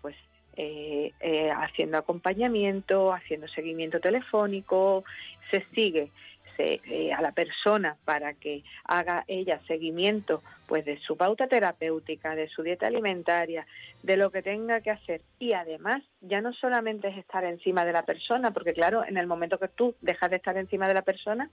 [0.00, 0.14] Pues
[0.54, 5.02] eh, eh, haciendo acompañamiento, haciendo seguimiento telefónico,
[5.50, 6.12] se sigue
[6.60, 12.48] eh, a la persona para que haga ella seguimiento pues de su pauta terapéutica, de
[12.48, 13.66] su dieta alimentaria,
[14.02, 17.92] de lo que tenga que hacer y además ya no solamente es estar encima de
[17.92, 21.02] la persona, porque claro, en el momento que tú dejas de estar encima de la
[21.02, 21.48] persona,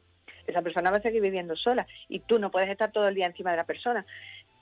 [0.47, 3.27] esa persona va a seguir viviendo sola y tú no puedes estar todo el día
[3.27, 4.05] encima de la persona.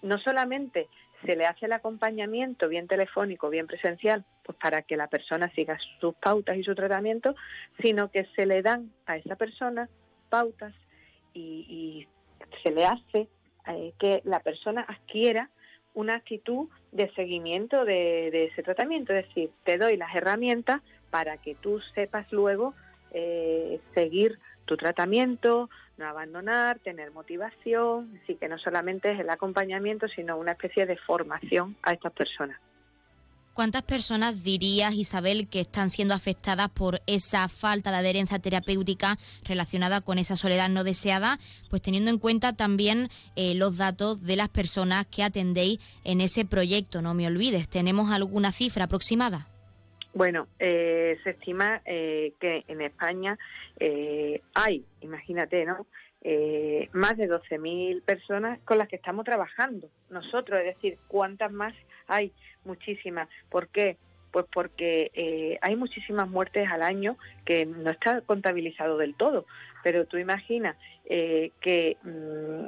[0.01, 0.89] No solamente
[1.25, 5.77] se le hace el acompañamiento bien telefónico, bien presencial, pues para que la persona siga
[5.99, 7.35] sus pautas y su tratamiento,
[7.81, 9.89] sino que se le dan a esa persona
[10.34, 10.73] pautas
[11.36, 12.07] y,
[12.63, 13.27] se le hace
[13.67, 15.49] eh, que la persona adquiera
[15.93, 20.81] una actitud de seguimiento de, ese tratamiento, es decir, te doy las herramientas
[21.11, 22.73] para que tú sepas luego
[23.11, 30.07] eh, seguir tu tratamiento, no abandonar, tener motivación, así que no solamente es el acompañamiento,
[30.07, 32.59] sino una especie de formación a estas personas.
[33.53, 40.01] ¿Cuántas personas dirías, Isabel, que están siendo afectadas por esa falta de adherencia terapéutica relacionada
[40.01, 41.37] con esa soledad no deseada?
[41.69, 46.45] Pues teniendo en cuenta también eh, los datos de las personas que atendéis en ese
[46.45, 47.69] proyecto, no me olvides.
[47.69, 49.47] ¿Tenemos alguna cifra aproximada?
[50.15, 53.37] Bueno, eh, se estima eh, que en España
[54.55, 55.85] hay, imagínate, ¿no?
[56.93, 61.74] Más de 12.000 personas con las que estamos trabajando nosotros, es decir, cuántas más
[62.07, 62.32] hay
[62.63, 63.28] muchísimas.
[63.49, 63.97] ¿Por qué?
[64.32, 69.45] Pues porque eh, hay muchísimas muertes al año que no está contabilizado del todo.
[69.84, 72.65] Pero tú imaginas eh, que mm,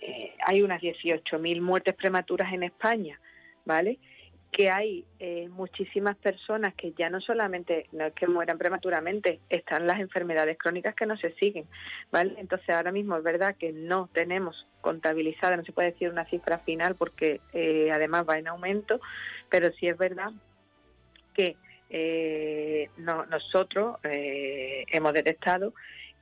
[0.00, 3.20] eh, hay unas 18.000 muertes prematuras en España,
[3.64, 3.98] ¿vale?
[4.56, 5.04] Que hay
[5.50, 10.94] muchísimas personas que ya no solamente no es que mueran prematuramente, están las enfermedades crónicas
[10.94, 11.66] que no se siguen,
[12.12, 12.34] ¿vale?
[12.38, 16.58] Entonces ahora mismo es verdad que no tenemos contabilizada, no se puede decir una cifra
[16.58, 17.40] final porque
[17.92, 19.00] además va en aumento,
[19.50, 20.30] pero sí es verdad
[21.34, 21.56] que
[21.90, 25.74] eh, nosotros eh, hemos detectado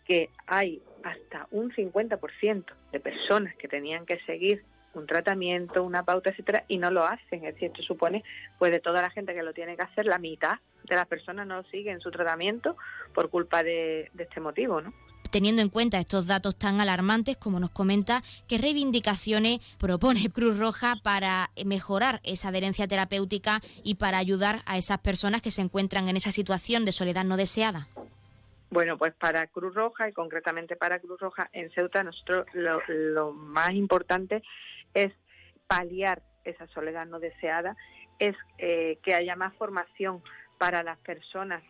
[0.04, 4.64] que hay hasta un 50% de personas que tenían que seguir
[4.94, 7.44] un tratamiento, una pauta, etcétera, y no lo hacen.
[7.44, 8.24] Es decir, esto supone,
[8.58, 11.46] pues de toda la gente que lo tiene que hacer, la mitad de las personas
[11.46, 12.76] no siguen su tratamiento
[13.14, 14.92] por culpa de, de este motivo, ¿no?
[15.30, 20.96] Teniendo en cuenta estos datos tan alarmantes, como nos comenta, ¿qué reivindicaciones propone Cruz Roja
[21.02, 26.18] para mejorar esa adherencia terapéutica y para ayudar a esas personas que se encuentran en
[26.18, 27.88] esa situación de soledad no deseada?
[28.72, 33.72] Bueno, pues para Cruz Roja y concretamente para Cruz Roja en Ceuta, nosotros lo, más
[33.72, 34.42] importante
[34.94, 35.12] es
[35.66, 37.76] paliar esa soledad no deseada,
[38.18, 40.22] es eh, que haya más formación
[40.58, 41.62] para las personas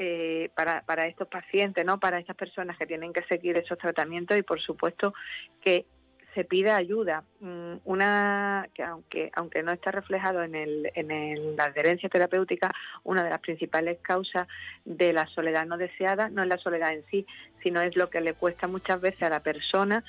[0.00, 1.98] eh, para, para estos pacientes, ¿no?
[1.98, 5.12] para estas personas que tienen que seguir esos tratamientos y por supuesto
[5.60, 5.86] que
[6.34, 7.24] se pida ayuda.
[7.40, 12.72] Mm, una que aunque aunque no está reflejado en, el, en la adherencia terapéutica,
[13.02, 14.46] una de las principales causas
[14.84, 17.26] de la soledad no deseada no es la soledad en sí,
[17.64, 20.04] sino es lo que le cuesta muchas veces a la persona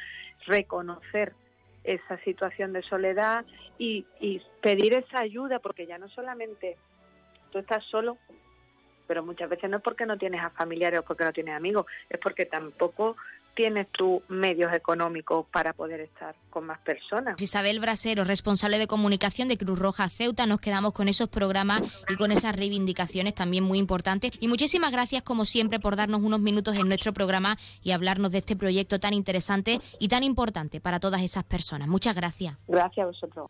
[0.46, 1.34] reconocer
[1.84, 3.46] esa situación de soledad
[3.78, 6.78] y, y pedir esa ayuda, porque ya no solamente
[7.52, 8.18] tú estás solo,
[9.08, 11.86] pero muchas veces no es porque no tienes a familiares o porque no tienes amigos,
[12.10, 13.16] es porque tampoco
[13.60, 17.42] tienes tus medios económicos para poder estar con más personas.
[17.42, 22.16] Isabel Brasero, responsable de comunicación de Cruz Roja Ceuta, nos quedamos con esos programas y
[22.16, 24.32] con esas reivindicaciones también muy importantes.
[24.40, 28.38] Y muchísimas gracias, como siempre, por darnos unos minutos en nuestro programa y hablarnos de
[28.38, 31.90] este proyecto tan interesante y tan importante para todas esas personas.
[31.90, 32.56] Muchas gracias.
[32.66, 33.50] Gracias a vosotros.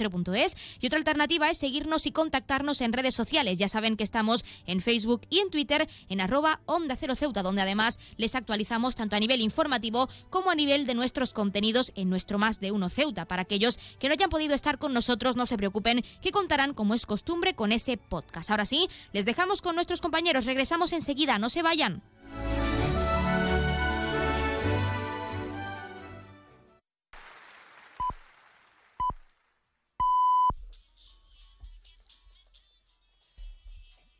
[0.81, 3.59] Y otra alternativa es seguirnos y contactarnos en redes sociales.
[3.59, 7.63] Ya saben que estamos en Facebook y en Twitter en arroba onda cero ceuta, donde
[7.63, 12.39] además les actualizamos tanto a nivel informativo como a nivel de nuestros contenidos en nuestro
[12.39, 13.25] más de uno ceuta.
[13.25, 16.95] Para aquellos que no hayan podido estar con nosotros, no se preocupen, que contarán, como
[16.95, 18.51] es costumbre, con ese podcast.
[18.51, 20.47] Ahora sí, les dejamos con nuestros compañeros.
[20.47, 22.03] Regresamos enseguida, no se vayan.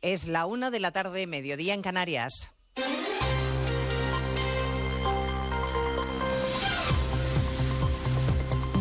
[0.05, 2.54] Es la una de la tarde, mediodía en Canarias.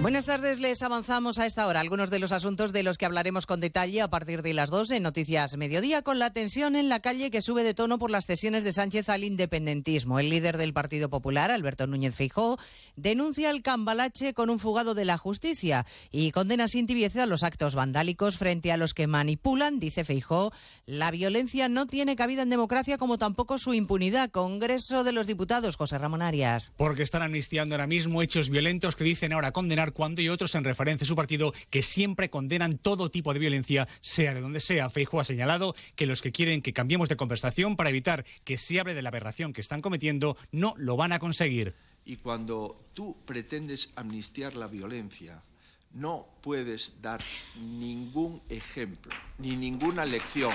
[0.00, 3.44] Buenas tardes, les avanzamos a esta hora algunos de los asuntos de los que hablaremos
[3.44, 7.00] con detalle a partir de las 2 en Noticias Mediodía, con la tensión en la
[7.00, 10.18] calle que sube de tono por las cesiones de Sánchez al independentismo.
[10.18, 12.58] El líder del Partido Popular, Alberto Núñez Feijó,
[12.96, 17.74] denuncia el cambalache con un fugado de la justicia y condena sin tibieza los actos
[17.74, 20.50] vandálicos frente a los que manipulan, dice Feijó,
[20.86, 24.30] la violencia no tiene cabida en democracia como tampoco su impunidad.
[24.30, 26.72] Congreso de los Diputados, José Ramón Arias.
[26.78, 30.64] Porque están amnistiando ahora mismo hechos violentos que dicen ahora condenar cuando y otros en
[30.64, 34.90] referencia a su partido que siempre condenan todo tipo de violencia, sea de donde sea.
[34.90, 38.80] Feijo ha señalado que los que quieren que cambiemos de conversación para evitar que se
[38.80, 41.74] hable de la aberración que están cometiendo no lo van a conseguir.
[42.04, 45.42] Y cuando tú pretendes amnistiar la violencia,
[45.92, 47.20] no puedes dar
[47.56, 50.52] ningún ejemplo ni ninguna lección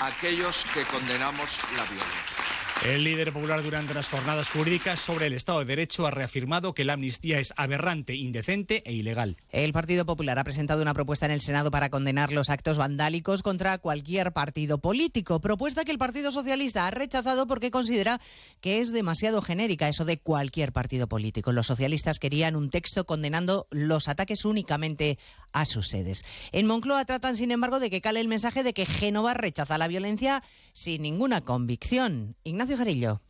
[0.00, 2.45] a aquellos que condenamos la violencia.
[2.86, 6.84] El líder popular durante las jornadas jurídicas sobre el Estado de Derecho ha reafirmado que
[6.84, 9.36] la amnistía es aberrante, indecente e ilegal.
[9.50, 13.42] El Partido Popular ha presentado una propuesta en el Senado para condenar los actos vandálicos
[13.42, 18.20] contra cualquier partido político, propuesta que el Partido Socialista ha rechazado porque considera
[18.60, 21.50] que es demasiado genérica eso de cualquier partido político.
[21.50, 25.18] Los socialistas querían un texto condenando los ataques únicamente
[25.56, 26.22] a sus sedes.
[26.52, 29.88] En Moncloa tratan, sin embargo, de que cale el mensaje de que Génova rechaza la
[29.88, 30.42] violencia
[30.72, 32.36] sin ninguna convicción.
[32.44, 33.22] Ignacio Jarillo.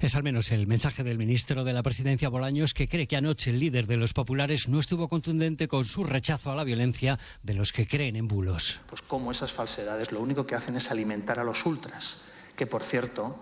[0.00, 3.50] Es al menos el mensaje del ministro de la Presidencia Bolaños que cree que anoche
[3.50, 7.54] el líder de los populares no estuvo contundente con su rechazo a la violencia de
[7.54, 8.80] los que creen en bulos.
[8.86, 12.82] Pues como esas falsedades lo único que hacen es alimentar a los ultras, que por
[12.82, 13.36] cierto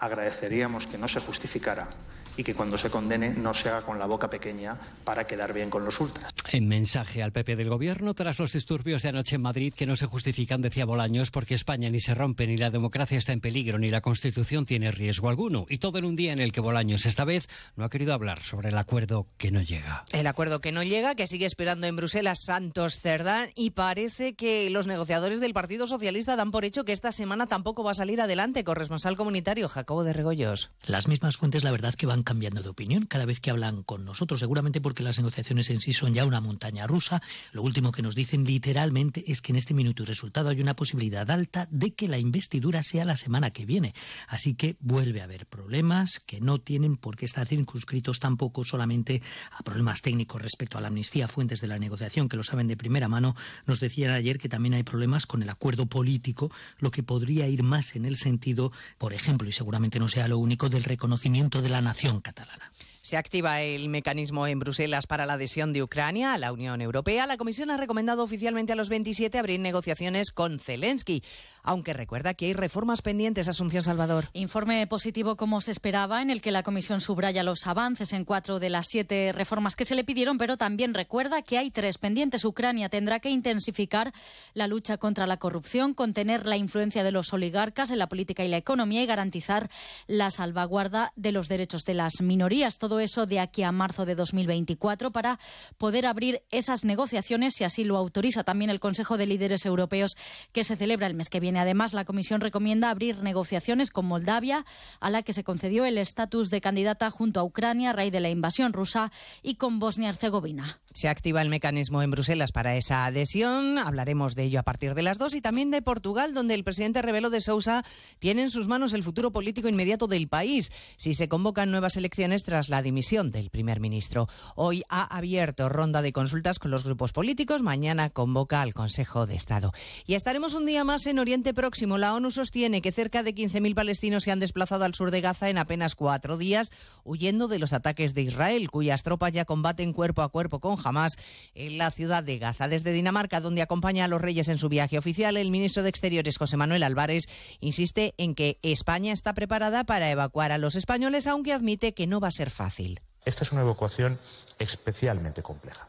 [0.00, 1.88] agradeceríamos que no se justificara
[2.36, 5.70] y que cuando se condene no se haga con la boca pequeña para quedar bien
[5.70, 6.30] con los ultras.
[6.52, 9.96] En mensaje al PP del Gobierno, tras los disturbios de anoche en Madrid que no
[9.96, 13.78] se justifican, decía Bolaños, porque España ni se rompe, ni la democracia está en peligro,
[13.78, 15.66] ni la Constitución tiene riesgo alguno.
[15.68, 18.42] Y todo en un día en el que Bolaños esta vez no ha querido hablar
[18.42, 20.04] sobre el acuerdo que no llega.
[20.12, 24.70] El acuerdo que no llega, que sigue esperando en Bruselas Santos Cerdán, y parece que
[24.70, 28.20] los negociadores del Partido Socialista dan por hecho que esta semana tampoco va a salir
[28.20, 28.64] adelante.
[28.64, 30.70] Corresponsal comunitario Jacobo de Regoyos.
[30.86, 34.04] Las mismas fuentes, la verdad, que van cambiando de opinión cada vez que hablan con
[34.04, 37.22] nosotros, seguramente porque las negociaciones en sí son ya una montaña rusa.
[37.52, 40.74] Lo último que nos dicen literalmente es que en este minuto y resultado hay una
[40.74, 43.94] posibilidad alta de que la investidura sea la semana que viene.
[44.26, 49.22] Así que vuelve a haber problemas que no tienen por qué estar circunscritos tampoco solamente
[49.52, 51.28] a problemas técnicos respecto a la amnistía.
[51.28, 54.74] Fuentes de la negociación que lo saben de primera mano nos decían ayer que también
[54.74, 56.50] hay problemas con el acuerdo político,
[56.80, 60.38] lo que podría ir más en el sentido, por ejemplo, y seguramente no sea lo
[60.38, 62.70] único, del reconocimiento de la nación catalana.
[63.02, 67.26] Se activa el mecanismo en Bruselas para la adhesión de Ucrania a la Unión Europea.
[67.26, 71.22] La Comisión ha recomendado oficialmente a los 27 abrir negociaciones con Zelensky
[71.66, 73.48] aunque recuerda que hay reformas pendientes.
[73.48, 74.30] Asunción Salvador.
[74.32, 78.58] Informe positivo como se esperaba, en el que la Comisión subraya los avances en cuatro
[78.58, 82.44] de las siete reformas que se le pidieron, pero también recuerda que hay tres pendientes.
[82.44, 84.12] Ucrania tendrá que intensificar
[84.54, 88.48] la lucha contra la corrupción, contener la influencia de los oligarcas en la política y
[88.48, 89.68] la economía y garantizar
[90.06, 92.78] la salvaguarda de los derechos de las minorías.
[92.78, 95.40] Todo eso de aquí a marzo de 2024 para
[95.78, 100.16] poder abrir esas negociaciones, si así lo autoriza también el Consejo de Líderes Europeos
[100.52, 101.55] que se celebra el mes que viene.
[101.58, 104.64] Además, la Comisión recomienda abrir negociaciones con Moldavia,
[105.00, 108.20] a la que se concedió el estatus de candidata junto a Ucrania a raíz de
[108.20, 110.80] la invasión rusa, y con Bosnia-Herzegovina.
[110.92, 113.78] Se activa el mecanismo en Bruselas para esa adhesión.
[113.78, 117.02] Hablaremos de ello a partir de las dos y también de Portugal, donde el presidente
[117.02, 117.84] Rebelo de Sousa
[118.18, 120.70] tiene en sus manos el futuro político inmediato del país.
[120.96, 124.28] Si se convocan nuevas elecciones tras la dimisión del primer ministro.
[124.54, 129.34] Hoy ha abierto ronda de consultas con los grupos políticos, mañana convoca al Consejo de
[129.34, 129.72] Estado.
[130.06, 131.98] Y estaremos un día más en Oriente Próximo.
[131.98, 135.48] La ONU sostiene que cerca de 15.000 palestinos se han desplazado al sur de Gaza
[135.48, 136.70] en apenas cuatro días,
[137.04, 141.16] huyendo de los ataques de Israel, cuyas tropas ya combaten cuerpo a cuerpo con Hamas
[141.54, 142.68] en la ciudad de Gaza.
[142.68, 146.38] Desde Dinamarca, donde acompaña a los reyes en su viaje oficial, el ministro de Exteriores,
[146.38, 147.26] José Manuel Álvarez,
[147.60, 152.20] insiste en que España está preparada para evacuar a los españoles, aunque admite que no
[152.20, 153.00] va a ser fácil.
[153.24, 154.18] Esta es una evacuación
[154.58, 155.86] especialmente compleja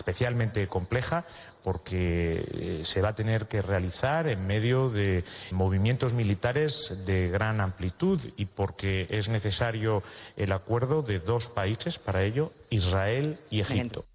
[0.00, 1.24] especialmente compleja
[1.62, 5.22] porque eh, se va a tener que realizar en medio de
[5.52, 10.02] movimientos militares de gran amplitud y porque es necesario
[10.36, 14.06] el acuerdo de dos países para ello, Israel y Egipto.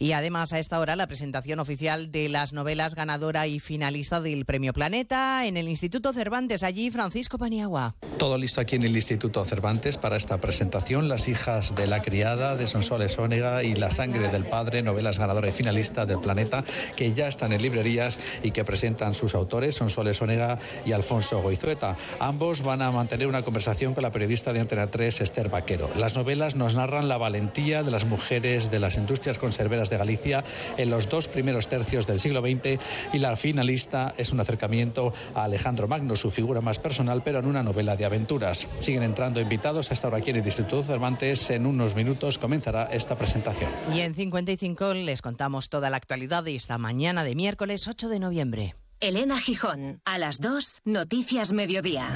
[0.00, 4.46] Y además a esta hora la presentación oficial de las novelas ganadora y finalista del
[4.46, 6.62] Premio Planeta en el Instituto Cervantes.
[6.62, 7.96] Allí Francisco Paniagua.
[8.16, 11.10] Todo listo aquí en el Instituto Cervantes para esta presentación.
[11.10, 15.50] Las hijas de la criada de Sonsoles Ónega y La sangre del padre, novelas ganadora
[15.50, 16.64] y finalista del Planeta,
[16.96, 21.98] que ya están en librerías y que presentan sus autores, Sonsoles Ónega y Alfonso Goizueta.
[22.20, 25.90] Ambos van a mantener una conversación con la periodista de Antena 3, Esther Vaquero.
[25.94, 30.44] Las novelas nos narran la valentía de las mujeres de las industrias conserveras de Galicia
[30.76, 32.80] en los dos primeros tercios del siglo XX
[33.12, 37.46] y la finalista es un acercamiento a Alejandro Magno, su figura más personal, pero en
[37.46, 38.68] una novela de aventuras.
[38.78, 41.50] Siguen entrando invitados hasta ahora aquí en el Instituto Cervantes.
[41.50, 43.70] En unos minutos comenzará esta presentación.
[43.94, 48.20] Y en 55 les contamos toda la actualidad de esta mañana de miércoles 8 de
[48.20, 48.74] noviembre.
[49.00, 52.06] Elena Gijón, a las 2, Noticias Mediodía.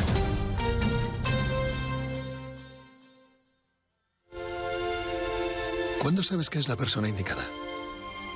[6.03, 7.43] ¿Cuándo sabes que es la persona indicada?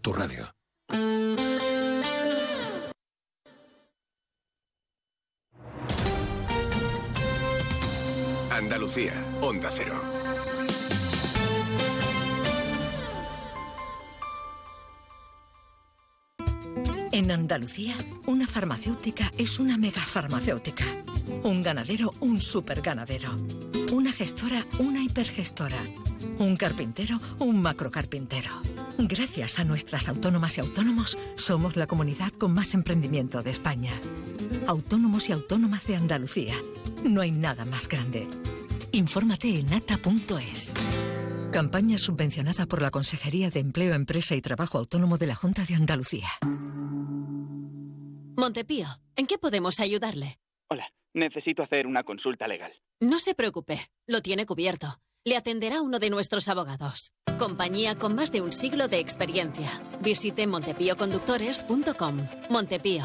[0.00, 0.44] tu radio.
[8.50, 10.00] Andalucía, Onda Cero.
[17.12, 17.96] En Andalucía,
[18.26, 20.84] una farmacéutica es una megafarmacéutica.
[21.42, 23.36] Un ganadero, un superganadero.
[23.92, 25.78] Una gestora, una hipergestora.
[26.40, 28.48] Un carpintero, un macrocarpintero.
[28.96, 33.92] Gracias a nuestras autónomas y autónomos, somos la comunidad con más emprendimiento de España.
[34.66, 36.54] Autónomos y autónomas de Andalucía.
[37.04, 38.26] No hay nada más grande.
[38.92, 40.72] Infórmate en ata.es.
[41.52, 45.74] Campaña subvencionada por la Consejería de Empleo, Empresa y Trabajo Autónomo de la Junta de
[45.74, 46.28] Andalucía.
[48.38, 50.38] Montepío, ¿en qué podemos ayudarle?
[50.70, 52.72] Hola, necesito hacer una consulta legal.
[52.98, 55.02] No se preocupe, lo tiene cubierto.
[55.26, 57.12] Le atenderá uno de nuestros abogados.
[57.38, 59.68] Compañía con más de un siglo de experiencia.
[60.00, 62.26] Visite montepíoconductores.com.
[62.48, 63.04] Montepío,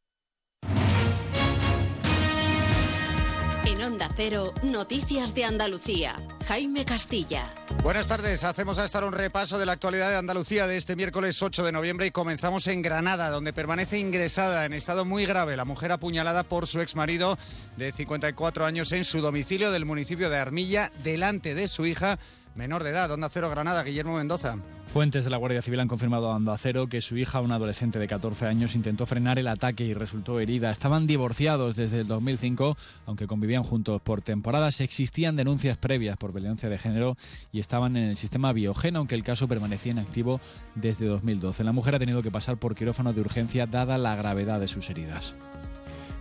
[3.91, 6.15] Onda Cero, Noticias de Andalucía.
[6.47, 7.53] Jaime Castilla.
[7.83, 11.41] Buenas tardes, hacemos a estar un repaso de la actualidad de Andalucía de este miércoles
[11.41, 15.65] 8 de noviembre y comenzamos en Granada, donde permanece ingresada en estado muy grave la
[15.65, 17.37] mujer apuñalada por su exmarido
[17.75, 22.17] de 54 años en su domicilio del municipio de Armilla, delante de su hija
[22.55, 23.11] menor de edad.
[23.11, 24.55] Onda Cero Granada, Guillermo Mendoza.
[24.91, 27.97] Fuentes de la Guardia Civil han confirmado a Onda Cero que su hija, una adolescente
[27.97, 30.69] de 14 años, intentó frenar el ataque y resultó herida.
[30.69, 32.75] Estaban divorciados desde el 2005,
[33.05, 34.81] aunque convivían juntos por temporadas.
[34.81, 37.15] Existían denuncias previas por violencia de género
[37.53, 40.41] y estaban en el sistema biogeno, aunque el caso permanecía inactivo
[40.75, 41.63] desde 2012.
[41.63, 44.89] La mujer ha tenido que pasar por quirófano de urgencia dada la gravedad de sus
[44.89, 45.35] heridas.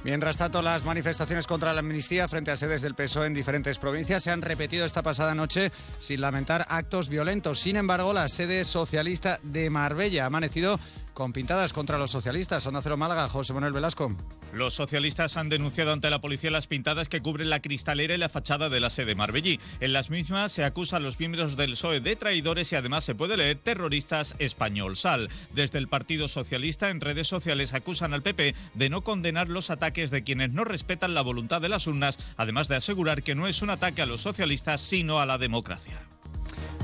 [0.03, 4.25] Mientras tanto, las manifestaciones contra la amnistía frente a sedes del PSOE en diferentes provincias
[4.25, 7.61] se han repetido esta pasada noche sin lamentar actos violentos.
[7.61, 10.81] Sin embargo, la sede socialista de Marbella ha amanecido
[11.13, 12.67] con pintadas contra los socialistas.
[12.67, 14.11] Onda Cero Málaga, José Manuel Velasco.
[14.53, 18.29] Los socialistas han denunciado ante la policía las pintadas que cubren la cristalera y la
[18.29, 19.61] fachada de la sede Marbellí.
[19.79, 23.15] En las mismas se acusa a los miembros del PSOE de traidores y además se
[23.15, 25.29] puede leer terroristas español sal.
[25.55, 30.11] Desde el Partido Socialista en redes sociales acusan al PP de no condenar los ataques
[30.11, 33.63] de quienes no respetan la voluntad de las urnas, además de asegurar que no es
[33.63, 36.01] un ataque a los socialistas sino a la democracia.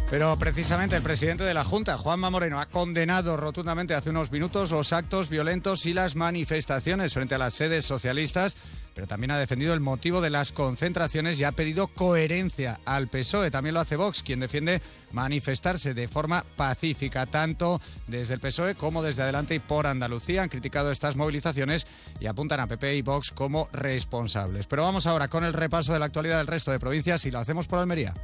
[0.09, 4.71] Pero precisamente el presidente de la Junta, Juanma Moreno, ha condenado rotundamente hace unos minutos
[4.71, 8.57] los actos violentos y las manifestaciones frente a las sedes socialistas,
[8.95, 13.51] pero también ha defendido el motivo de las concentraciones y ha pedido coherencia al PSOE.
[13.51, 19.03] También lo hace Vox, quien defiende manifestarse de forma pacífica, tanto desde el PSOE como
[19.03, 20.45] desde adelante y por Andalucía.
[20.45, 21.85] Han criticado estas movilizaciones
[22.21, 24.69] y apuntan a PP y Vox como responsables.
[24.69, 27.41] Pero vamos ahora con el repaso de la actualidad del resto de provincias y lo
[27.41, 28.15] hacemos por Almería.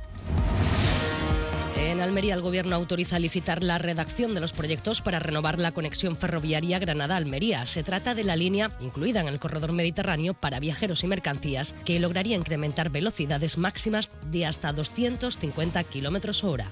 [1.84, 6.16] En Almería, el Gobierno autoriza licitar la redacción de los proyectos para renovar la conexión
[6.16, 7.66] ferroviaria Granada-Almería.
[7.66, 11.98] Se trata de la línea incluida en el corredor mediterráneo para viajeros y mercancías que
[11.98, 16.70] lograría incrementar velocidades máximas de hasta 250 kilómetros hora.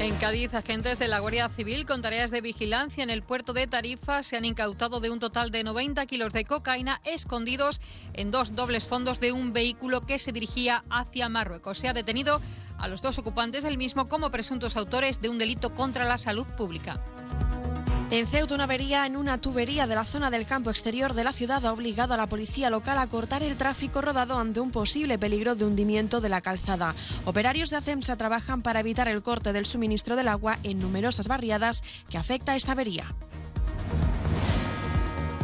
[0.00, 3.66] En Cádiz, agentes de la Guardia Civil con tareas de vigilancia en el puerto de
[3.66, 7.80] Tarifa se han incautado de un total de 90 kilos de cocaína escondidos
[8.14, 11.78] en dos dobles fondos de un vehículo que se dirigía hacia Marruecos.
[11.78, 12.40] Se ha detenido
[12.78, 16.46] a los dos ocupantes del mismo como presuntos autores de un delito contra la salud
[16.56, 17.02] pública.
[18.10, 21.34] En Ceuta, una avería en una tubería de la zona del campo exterior de la
[21.34, 25.18] ciudad ha obligado a la policía local a cortar el tráfico rodado ante un posible
[25.18, 26.94] peligro de hundimiento de la calzada.
[27.26, 31.82] Operarios de ACEMSA trabajan para evitar el corte del suministro del agua en numerosas barriadas
[32.08, 33.14] que afecta a esta avería.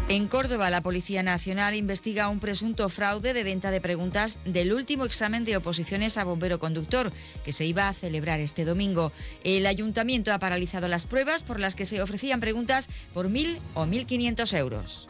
[0.07, 5.07] En Córdoba, la Policía Nacional investiga un presunto fraude de venta de preguntas del último
[5.07, 7.11] examen de oposiciones a bombero conductor,
[7.42, 9.12] que se iba a celebrar este domingo.
[9.44, 13.86] El ayuntamiento ha paralizado las pruebas por las que se ofrecían preguntas por 1.000 o
[13.86, 15.09] 1.500 euros.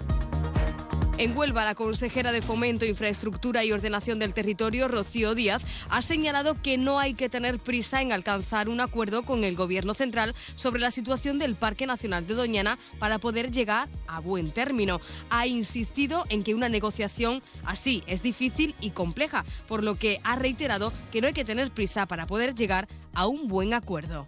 [1.17, 6.61] En Huelva, la consejera de Fomento, Infraestructura y Ordenación del Territorio, Rocío Díaz, ha señalado
[6.61, 10.81] que no hay que tener prisa en alcanzar un acuerdo con el Gobierno central sobre
[10.81, 15.01] la situación del Parque Nacional de Doñana para poder llegar a buen término.
[15.31, 20.35] Ha insistido en que una negociación así es difícil y compleja, por lo que ha
[20.35, 24.27] reiterado que no hay que tener prisa para poder llegar a un buen acuerdo.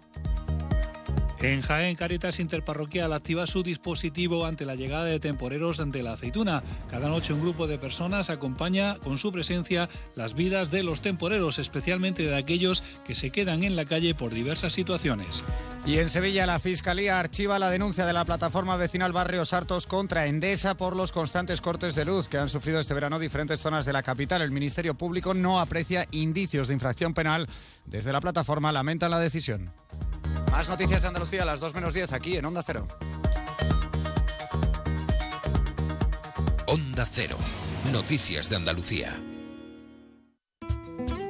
[1.39, 6.63] En Jaén, Caritas Interparroquial activa su dispositivo ante la llegada de temporeros de la aceituna.
[6.89, 11.59] Cada noche un grupo de personas acompaña con su presencia las vidas de los temporeros,
[11.59, 15.43] especialmente de aquellos que se quedan en la calle por diversas situaciones.
[15.85, 20.25] Y en Sevilla la Fiscalía archiva la denuncia de la plataforma vecinal Barrios Hartos contra
[20.25, 23.93] Endesa por los constantes cortes de luz que han sufrido este verano diferentes zonas de
[23.93, 24.41] la capital.
[24.41, 27.47] El Ministerio Público no aprecia indicios de infracción penal.
[27.85, 29.71] Desde la plataforma lamentan la decisión.
[30.51, 32.87] Más noticias de Andalucía a las 2 menos 10 aquí en Onda Cero.
[36.67, 37.37] Onda Cero.
[37.91, 39.21] Noticias de Andalucía.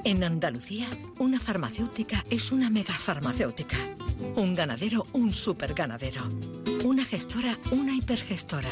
[0.03, 0.87] En Andalucía,
[1.19, 3.77] una farmacéutica es una megafarmacéutica.
[4.35, 6.29] Un ganadero, un superganadero.
[6.85, 8.71] Una gestora, una hipergestora.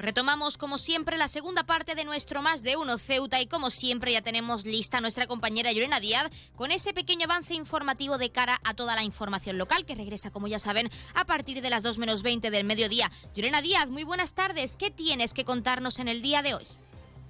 [0.00, 3.70] Pues retomamos como siempre la segunda parte de nuestro Más de Uno Ceuta y como
[3.70, 8.32] siempre ya tenemos lista a nuestra compañera Llorena Díaz con ese pequeño avance informativo de
[8.32, 11.82] cara a toda la información local que regresa como ya saben a partir de las
[11.82, 13.10] 2 menos 20 del mediodía.
[13.34, 14.78] Llorena Díaz, muy buenas tardes.
[14.78, 16.66] ¿Qué tienes que contarnos en el día de hoy?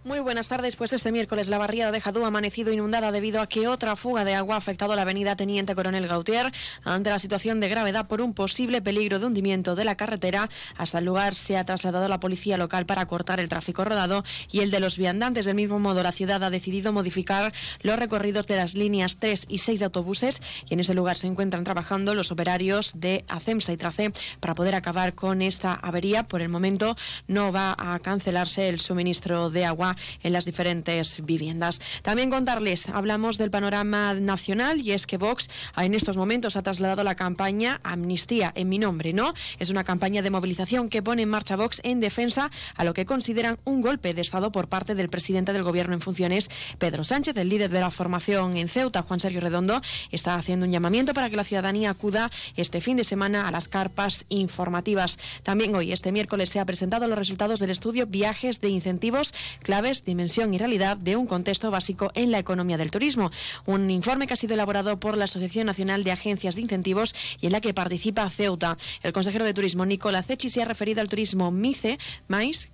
[0.03, 0.77] Muy buenas tardes.
[0.77, 4.25] Pues este miércoles la barriada de Jadú ha amanecido inundada debido a que otra fuga
[4.25, 6.51] de agua ha afectado la avenida Teniente Coronel Gautier.
[6.85, 10.49] Ante la situación de gravedad por un posible peligro de hundimiento de la carretera,
[10.79, 14.61] hasta el lugar se ha trasladado la policía local para cortar el tráfico rodado y
[14.61, 15.45] el de los viandantes.
[15.45, 19.59] Del mismo modo, la ciudad ha decidido modificar los recorridos de las líneas 3 y
[19.59, 20.41] 6 de autobuses
[20.71, 24.77] y en ese lugar se encuentran trabajando los operarios de ACEMSA y TRACE para poder
[24.77, 26.23] acabar con esta avería.
[26.23, 26.97] Por el momento
[27.29, 29.90] no va a cancelarse el suministro de agua
[30.23, 31.81] en las diferentes viviendas.
[32.03, 37.05] También contarles, hablamos del panorama nacional y es que Vox en estos momentos ha trasladado
[37.05, 39.35] la campaña Amnistía en mi nombre, ¿no?
[39.59, 43.07] Es una campaña de movilización que pone en marcha Vox en defensa a lo que
[43.07, 47.37] consideran un golpe de Estado por parte del presidente del Gobierno en funciones, Pedro Sánchez.
[47.37, 49.81] El líder de la formación en Ceuta, Juan Sergio Redondo,
[50.11, 53.69] está haciendo un llamamiento para que la ciudadanía acuda este fin de semana a las
[53.69, 55.19] carpas informativas.
[55.43, 59.35] También hoy, este miércoles, se ha presentado los resultados del estudio Viajes de Incentivos
[59.81, 63.31] Claves dimensión y realidad de un contexto básico en la economía del turismo.
[63.65, 67.47] Un informe que ha sido elaborado por la Asociación Nacional de Agencias de Incentivos y
[67.47, 68.77] en la que participa Ceuta.
[69.03, 72.69] El consejero de Turismo, Nicolás Cechi, se ha referido al turismo MICE, MAIS,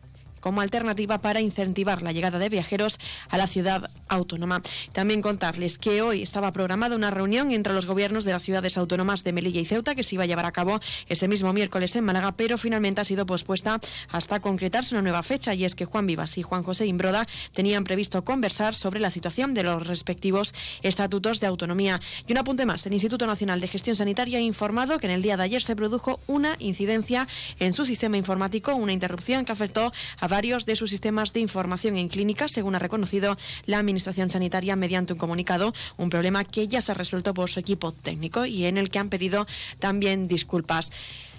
[0.47, 4.62] como alternativa para incentivar la llegada de viajeros a la ciudad autónoma.
[4.92, 9.24] También contarles que hoy estaba programada una reunión entre los gobiernos de las ciudades autónomas
[9.24, 10.78] de Melilla y Ceuta que se iba a llevar a cabo
[11.09, 13.80] ese mismo miércoles en Málaga, pero finalmente ha sido pospuesta
[14.12, 17.82] hasta concretarse una nueva fecha y es que Juan Vivas y Juan José Imbroda tenían
[17.82, 22.01] previsto conversar sobre la situación de los respectivos estatutos de autonomía.
[22.28, 25.22] Y un apunte más, el Instituto Nacional de Gestión Sanitaria ha informado que en el
[25.22, 27.26] día de ayer se produjo una incidencia
[27.59, 31.97] en su sistema informático, una interrupción que afectó a varios de sus sistemas de información
[31.97, 36.82] en clínicas, según ha reconocido la Administración Sanitaria mediante un comunicado, un problema que ya
[36.82, 39.47] se ha resuelto por su equipo técnico y en el que han pedido
[39.78, 40.93] también disculpas.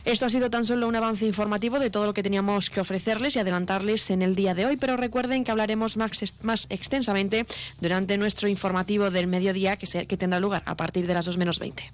[0.03, 3.35] Esto ha sido tan solo un avance informativo de todo lo que teníamos que ofrecerles
[3.35, 7.45] y adelantarles en el día de hoy, pero recuerden que hablaremos más, extensamente
[7.79, 11.59] durante nuestro informativo del mediodía que, que tendrá lugar a partir de las 2 menos
[11.59, 11.91] 20.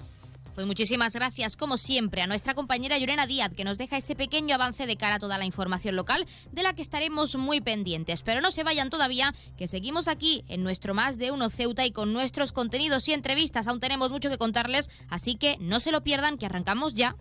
[0.55, 4.53] Pues muchísimas gracias, como siempre, a nuestra compañera Llorena Díaz, que nos deja ese pequeño
[4.53, 8.21] avance de cara a toda la información local, de la que estaremos muy pendientes.
[8.21, 11.91] Pero no se vayan todavía, que seguimos aquí en nuestro Más de Uno Ceuta y
[11.91, 13.67] con nuestros contenidos y entrevistas.
[13.67, 17.15] Aún tenemos mucho que contarles, así que no se lo pierdan, que arrancamos ya.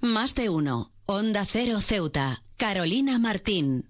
[0.00, 0.92] Más de uno.
[1.06, 2.42] Onda Cero Ceuta.
[2.56, 3.89] Carolina Martín.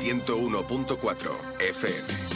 [0.00, 1.30] 101.4
[1.60, 2.30] FM.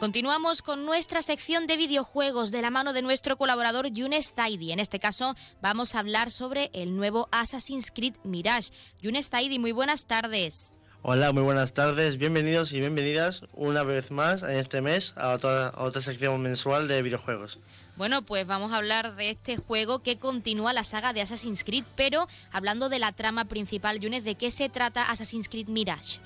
[0.00, 4.72] Continuamos con nuestra sección de videojuegos de la mano de nuestro colaborador Yunes Taidi.
[4.72, 8.70] En este caso vamos a hablar sobre el nuevo Assassin's Creed Mirage.
[9.02, 10.70] Yunes Taidi, muy buenas tardes.
[11.02, 15.68] Hola, muy buenas tardes, bienvenidos y bienvenidas una vez más en este mes a otra,
[15.68, 17.60] a otra sección mensual de videojuegos.
[17.96, 21.84] Bueno, pues vamos a hablar de este juego que continúa la saga de Assassin's Creed,
[21.94, 26.20] pero hablando de la trama principal, Yunes, ¿de qué se trata Assassin's Creed Mirage?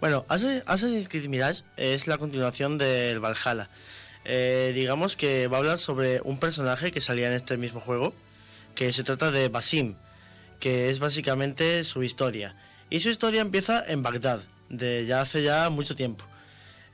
[0.00, 3.70] Bueno, Assassin's Creed Mirage es la continuación del Valhalla.
[4.24, 8.12] Eh, digamos que va a hablar sobre un personaje que salía en este mismo juego,
[8.74, 9.94] que se trata de Basim,
[10.58, 12.56] que es básicamente su historia.
[12.88, 16.24] Y su historia empieza en Bagdad, de ya hace ya mucho tiempo.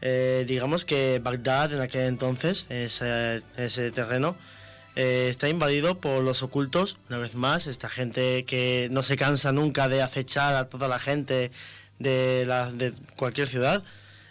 [0.01, 4.37] Eh, digamos que Bagdad en aquel entonces, ese, ese terreno,
[4.97, 9.53] eh, está invadido por los ocultos, una vez más, esta gente que no se cansa
[9.53, 11.51] nunca de acechar a toda la gente
[11.99, 13.85] de, la, de cualquier ciudad.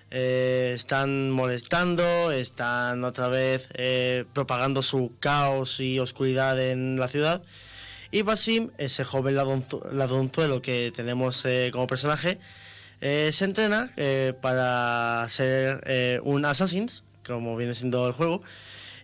[0.10, 3.70] Eh, están molestando, están otra vez
[4.34, 7.44] propagando su caos y oscuridad en la ciudad.
[8.12, 12.40] Y Basim, ese joven ladronzuelo que tenemos como personaje,
[13.02, 18.44] eh, se entrena eh, para ser eh, un Assassin's, como viene siendo el juego,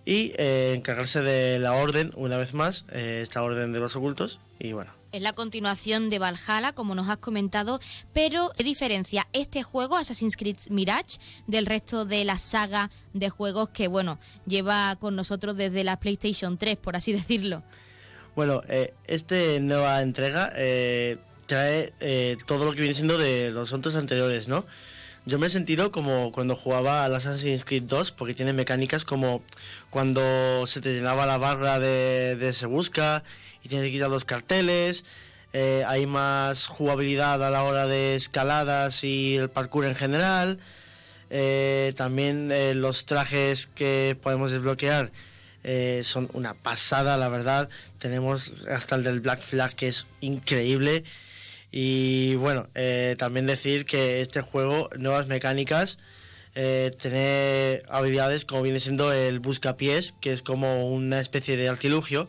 [0.05, 4.91] y encargarse de la orden, una vez más, esta orden de los ocultos, y bueno.
[5.11, 7.81] Es la continuación de Valhalla, como nos has comentado,
[8.13, 13.69] pero ¿qué diferencia este juego, Assassin's Creed Mirage, del resto de la saga de juegos
[13.69, 17.63] que, bueno, lleva con nosotros desde la PlayStation 3, por así decirlo?
[18.37, 18.61] Bueno,
[19.07, 20.53] esta nueva entrega
[21.47, 24.63] trae eh, todo lo que viene siendo de los otros anteriores, ¿no?
[25.25, 29.41] Yo me he sentido como cuando jugaba al Assassin's Creed 2, porque tiene mecánicas como
[29.89, 33.23] cuando se te llenaba la barra de, Se Busca
[33.63, 35.03] y tienes que quitar los carteles.
[35.53, 40.59] Eh, hay más jugabilidad a la hora de escaladas y el parkour en general.
[41.31, 45.11] Eh, también los trajes que podemos desbloquear
[46.03, 47.69] son una pasada, la verdad.
[47.97, 51.03] Tenemos hasta el del Black Flag que es increíble.
[51.71, 55.97] Y bueno, eh, también decir que este juego, nuevas mecánicas,
[56.55, 62.27] eh, tiene habilidades como viene siendo el buscapiés, que es como una especie de artilugio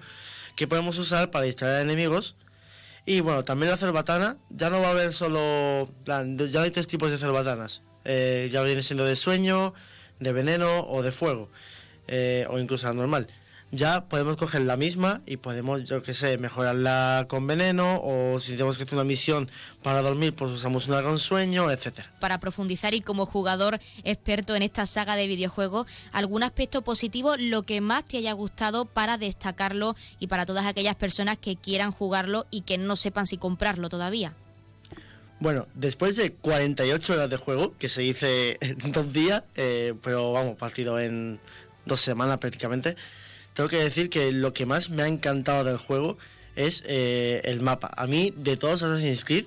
[0.57, 2.37] que podemos usar para distraer enemigos.
[3.07, 7.11] Y bueno, también la cerbatana, ya no va a haber solo, ya hay tres tipos
[7.11, 9.73] de cerbatanas, eh, ya viene siendo de sueño,
[10.21, 11.49] de veneno o de fuego,
[12.49, 13.29] o incluso la normal
[13.71, 18.53] ya podemos coger la misma y podemos, yo que sé, mejorarla con veneno o si
[18.53, 19.51] tenemos que hacer una misión
[19.83, 22.11] para dormir, pues usamos una con sueño, etcétera.
[22.19, 27.63] Para profundizar y como jugador experto en esta saga de videojuegos, algún aspecto positivo, lo
[27.63, 32.47] que más te haya gustado para destacarlo y para todas aquellas personas que quieran jugarlo
[32.51, 34.35] y que no sepan si comprarlo todavía.
[35.41, 40.33] Bueno, después de 48 horas de juego, que se dice en dos días, eh, pero
[40.33, 41.39] vamos, partido en
[41.89, 42.97] dos semanas prácticamente,
[43.55, 46.17] tengo que decir que lo que más me ha encantado del juego
[46.55, 47.91] es eh, el mapa.
[47.97, 49.47] A mí, de todos Assassin's Creed,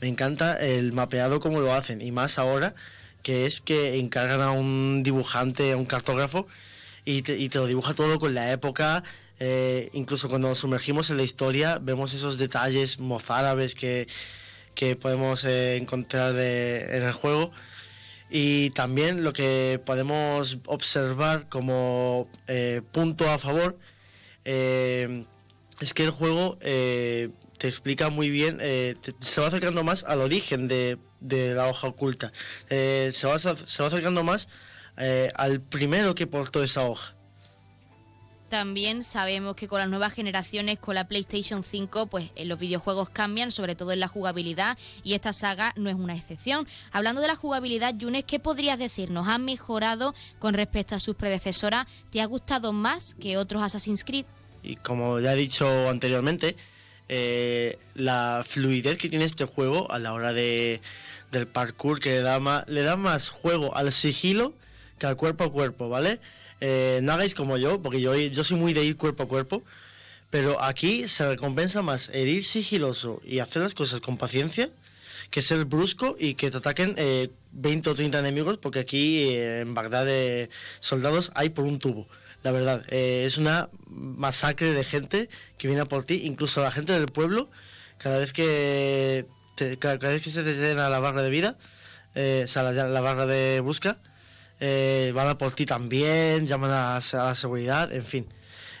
[0.00, 2.02] me encanta el mapeado como lo hacen.
[2.02, 2.74] Y más ahora,
[3.22, 6.48] que es que encargan a un dibujante, a un cartógrafo,
[7.04, 9.04] y te, lo dibuja todo con la época.
[9.38, 14.08] Eh, incluso cuando nos sumergimos en la historia, vemos esos detalles mozárabes que,
[14.74, 17.52] que podemos eh, encontrar en el juego.
[18.36, 23.78] Y también lo que podemos observar como eh, punto a favor
[24.44, 25.24] eh,
[25.78, 28.58] es que el juego eh, te explica muy bien,
[29.20, 32.32] se va acercando más al origen de, de la hoja oculta,
[32.68, 34.48] se va, se, va, acercando más
[35.36, 37.14] al primero que portó esa hoja
[38.48, 43.08] también sabemos que con las nuevas generaciones, con la PlayStation 5, pues eh, los videojuegos
[43.08, 46.66] cambian, sobre todo en la jugabilidad, y esta saga no es una excepción.
[46.92, 49.28] Hablando de la jugabilidad, Yunes, ¿qué podrías decirnos?
[49.28, 51.86] ¿Han mejorado con respecto a sus predecesoras?
[52.10, 54.26] ¿Te ha gustado más que otros Assassin's Creed?
[54.62, 56.56] Y como ya he dicho anteriormente,
[57.08, 60.80] eh, la fluidez que tiene este juego a la hora de,
[61.30, 64.54] del parkour, que le da, más, le da más juego al sigilo
[64.98, 66.20] que al cuerpo a cuerpo, ¿vale?
[66.60, 69.62] Eh, no hagáis como yo, porque yo, yo soy muy de ir cuerpo a cuerpo,
[70.30, 74.70] pero aquí se recompensa más el ir sigiloso y hacer las cosas con paciencia
[75.30, 76.94] que ser brusco y que te ataquen
[77.52, 80.48] 20 eh, o 30 enemigos, porque aquí eh, en Bagdad de
[80.80, 82.06] soldados hay por un tubo.
[82.42, 87.06] La verdad, es una masacre de gente que viene por ti, incluso la gente del
[87.06, 87.48] pueblo,
[87.96, 89.26] cada vez que,
[89.78, 91.56] cada, vez que se te llena la barra de vida,
[92.14, 93.98] o sea, la barra de busca,
[94.60, 98.26] eh, van a por ti también, llaman a, la seguridad, en fin.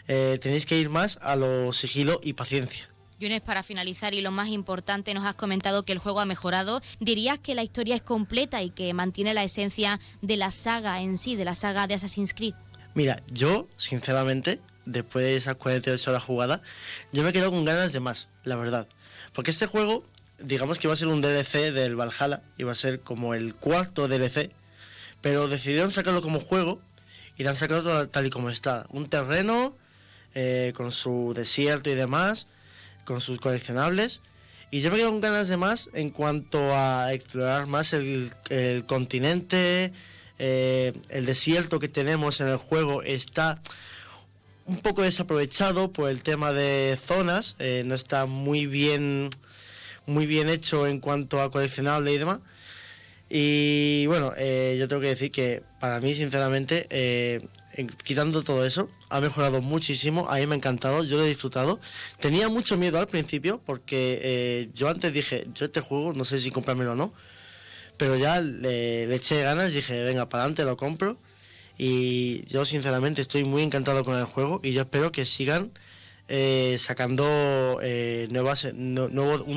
[0.06, 2.88] Eh, tenéis que ir más a lo sigilo y paciencia.
[3.20, 6.82] Yunes, para finalizar y lo más importante, nos has comentado que el juego ha mejorado.
[7.00, 11.16] ¿Dirías que la historia es completa y que mantiene la esencia de la saga en
[11.16, 12.54] sí, de la saga de Assassin's Creed?
[12.94, 16.60] Mira, yo, sinceramente, después de esas 48 horas jugadas,
[17.12, 18.88] yo me he quedado con ganas de más, la verdad.
[19.32, 20.04] Porque este juego,
[20.38, 24.08] digamos que iba a ser un DLC del Valhalla, iba a ser como el cuarto
[24.08, 24.50] DLC
[25.24, 26.82] pero decidieron sacarlo como juego
[27.38, 28.84] y lo han sacado tal y como está.
[28.90, 29.74] Un terreno
[30.34, 32.46] eh, con su desierto y demás,
[33.06, 34.20] con sus coleccionables.
[34.70, 38.34] Y yo me quedo con ganas de más en cuanto a explorar más el,
[38.86, 39.94] continente,
[40.38, 43.62] eh, el desierto que tenemos en el juego está
[44.66, 49.30] un poco desaprovechado por el tema de zonas, eh, no está muy bien,
[50.04, 52.40] muy bien hecho en cuanto a coleccionable y demás.
[53.28, 57.46] Y bueno, eh, yo tengo que decir que para mí, sinceramente, eh,
[58.04, 60.28] quitando todo eso, ha mejorado muchísimo.
[60.28, 61.80] A mí me ha encantado, yo lo he disfrutado.
[62.20, 66.50] Tenía mucho miedo al principio porque yo antes dije, yo este juego no sé si
[66.50, 67.12] comprármelo o no,
[67.96, 71.16] pero ya le, eché ganas dije, venga, para adelante, lo compro
[71.76, 75.72] y yo sinceramente estoy muy encantado con el juego y yo espero que sigan
[76.28, 78.94] eh, sacando eh, nuevas, un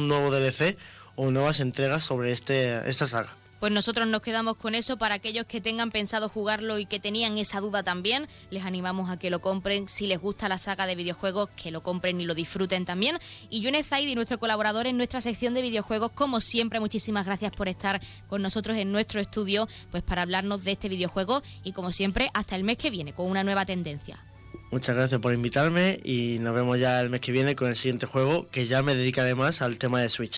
[0.08, 0.78] nuevo DLC
[1.16, 3.36] o nuevas entregas sobre este, esta saga.
[3.60, 4.98] Pues nosotros nos quedamos con eso.
[4.98, 9.18] Para aquellos que tengan pensado jugarlo y que tenían esa duda también, les animamos a
[9.18, 9.88] que lo compren.
[9.90, 13.18] Si les gusta la saga de videojuegos, que lo compren y lo disfruten también.
[13.50, 17.68] Y Yune Zaidi, nuestro colaborador en nuestra sección de videojuegos, como siempre, muchísimas gracias por
[17.68, 22.30] estar con nosotros en nuestro estudio, pues para hablarnos de este videojuego y como siempre,
[22.34, 24.24] hasta el mes que viene con una nueva tendencia.
[24.72, 28.06] Muchas gracias por invitarme y nos vemos ya el mes que viene con el siguiente
[28.06, 30.38] juego que ya me dedicaré más al tema de Switch.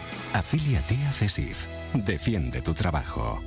[0.33, 1.65] Afíliate a CESIF.
[1.93, 3.39] Defiende tu trabajo.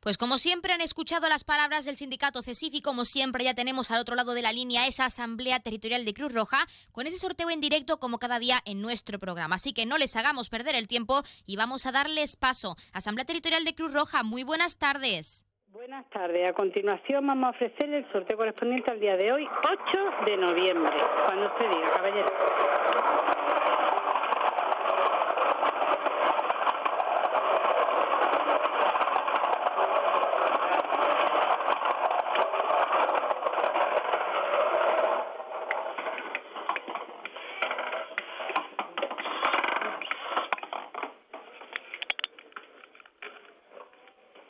[0.00, 3.90] Pues como siempre han escuchado las palabras del sindicato CESIF y como siempre ya tenemos
[3.90, 6.58] al otro lado de la línea esa Asamblea Territorial de Cruz Roja
[6.92, 9.56] con ese sorteo en directo como cada día en nuestro programa.
[9.56, 12.76] Así que no les hagamos perder el tiempo y vamos a darles paso.
[12.92, 15.46] Asamblea Territorial de Cruz Roja, muy buenas tardes.
[15.68, 16.46] Buenas tardes.
[16.50, 20.92] A continuación vamos a ofrecer el sorteo correspondiente al día de hoy, 8 de noviembre.
[21.26, 23.34] Cuando usted diga, caballero.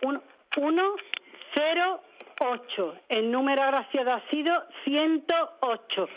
[0.02, 0.22] Un-
[2.74, 2.94] 108.
[3.08, 4.52] El número agraciado ha sido
[4.84, 6.08] 108.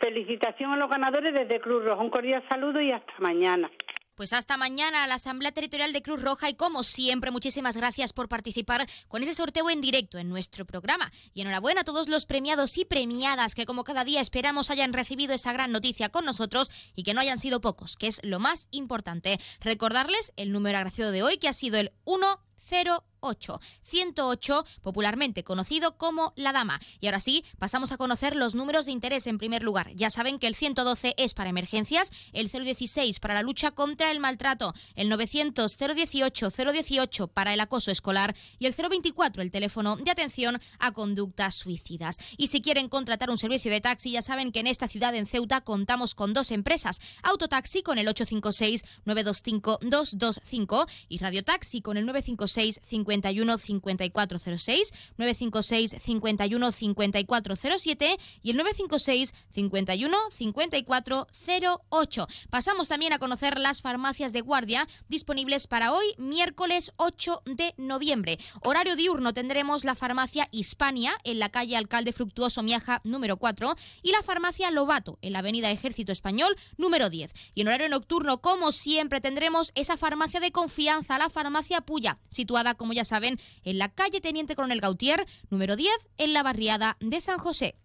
[0.00, 2.02] Felicitación a los ganadores desde Cruz Roja.
[2.02, 3.70] Un cordial saludo y hasta mañana.
[4.14, 8.14] Pues hasta mañana a la Asamblea Territorial de Cruz Roja y como siempre muchísimas gracias
[8.14, 11.12] por participar con ese sorteo en directo en nuestro programa.
[11.34, 15.34] Y enhorabuena a todos los premiados y premiadas que como cada día esperamos hayan recibido
[15.34, 18.68] esa gran noticia con nosotros y que no hayan sido pocos, que es lo más
[18.70, 19.38] importante.
[19.60, 23.15] Recordarles el número agraciado de hoy que ha sido el 108.
[23.34, 26.80] 108, popularmente conocido como la dama.
[27.00, 29.92] Y ahora sí, pasamos a conocer los números de interés en primer lugar.
[29.94, 34.20] Ya saben que el 112 es para emergencias, el 016 para la lucha contra el
[34.20, 40.10] maltrato, el 900 018 018 para el acoso escolar y el 024 el teléfono de
[40.10, 42.18] atención a conductas suicidas.
[42.36, 45.26] Y si quieren contratar un servicio de taxi, ya saben que en esta ciudad en
[45.26, 52.06] Ceuta contamos con dos empresas, Autotaxi con el 856 925 225 y Radiotaxi con el
[52.06, 52.80] 956
[53.16, 62.26] 51 5406, 956 51 5407 y el 956 51 5408.
[62.50, 68.38] Pasamos también a conocer las farmacias de guardia disponibles para hoy, miércoles 8 de noviembre.
[68.62, 74.12] Horario diurno tendremos la farmacia Hispania en la calle Alcalde Fructuoso Miaja número 4 y
[74.12, 77.32] la farmacia Lobato en la avenida Ejército Español número 10.
[77.54, 82.74] Y en horario nocturno, como siempre, tendremos esa farmacia de confianza, la farmacia Puya, situada,
[82.74, 87.20] como ya saben, en la calle Teniente Coronel Gautier número 10 en la barriada de
[87.20, 87.76] San José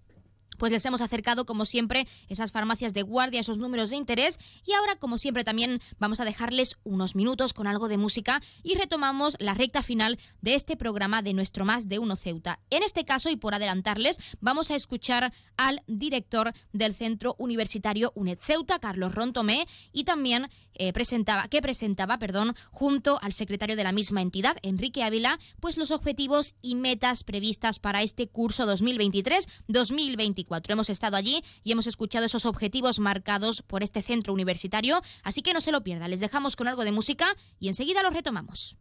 [0.62, 4.74] pues les hemos acercado como siempre esas farmacias de guardia, esos números de interés y
[4.74, 9.38] ahora como siempre también vamos a dejarles unos minutos con algo de música y retomamos
[9.40, 12.60] la recta final de este programa de nuestro Más de Uno Ceuta.
[12.70, 18.38] En este caso y por adelantarles vamos a escuchar al director del Centro Universitario UNED
[18.40, 23.92] Ceuta, Carlos Rontomé, y también eh, presentaba, que presentaba, perdón, junto al secretario de la
[23.94, 30.51] misma entidad, Enrique Ávila, pues los objetivos y metas previstas para este curso 2023-2024.
[30.74, 35.54] Hemos estado allí y hemos escuchado esos objetivos marcados por este centro universitario, así que
[35.54, 36.08] no se lo pierda.
[36.08, 38.78] Les dejamos con algo de música y enseguida los retomamos.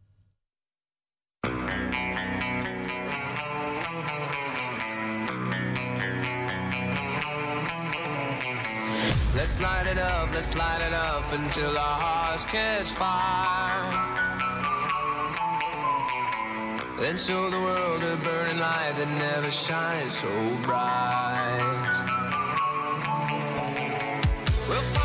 [9.37, 14.30] Let's light it up, let's light it up until our hearts catch fire.
[17.01, 20.29] Then show the world a burning light that never shines so
[20.63, 21.95] bright.
[24.69, 25.00] We'll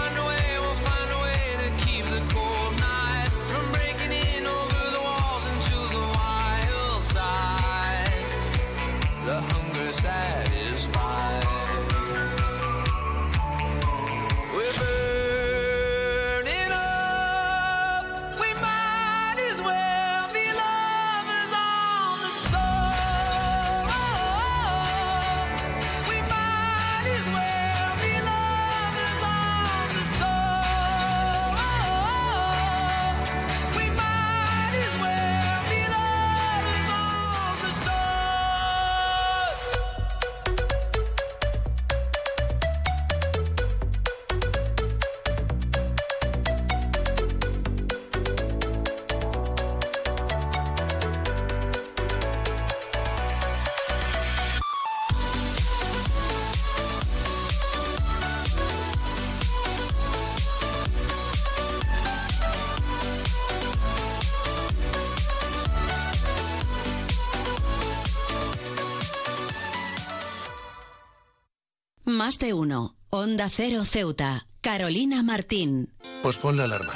[72.25, 72.95] Más de uno.
[73.11, 74.47] Onda Cero Ceuta.
[74.61, 75.93] Carolina Martín.
[76.23, 76.95] Pospon la alarma.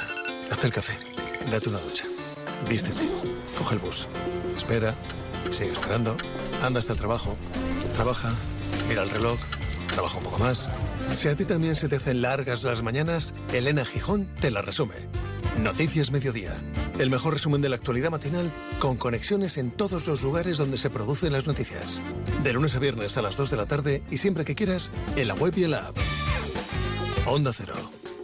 [0.50, 0.98] Haz el café.
[1.52, 2.04] Date una ducha.
[2.68, 3.08] Vístete.
[3.56, 4.08] Coge el bus.
[4.56, 4.92] Espera.
[5.52, 6.16] Sigue esperando.
[6.62, 7.36] Anda hasta el trabajo.
[7.94, 8.34] Trabaja.
[8.88, 9.38] Mira el reloj.
[9.92, 10.68] Trabaja un poco más.
[11.12, 14.96] Si a ti también se te hacen largas las mañanas, Elena Gijón te la resume.
[15.58, 16.56] Noticias Mediodía.
[16.98, 20.90] El mejor resumen de la actualidad matinal con conexiones en todos los lugares donde se
[20.90, 22.02] producen las noticias.
[22.42, 25.28] De lunes a viernes a las 2 de la tarde y siempre que quieras en
[25.28, 25.96] la web y en la app.
[27.26, 27.74] Onda Cero.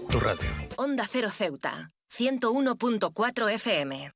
[0.08, 0.48] Tu radio.
[0.76, 1.92] Onda Cero Ceuta.
[2.16, 4.12] 101.4 FM.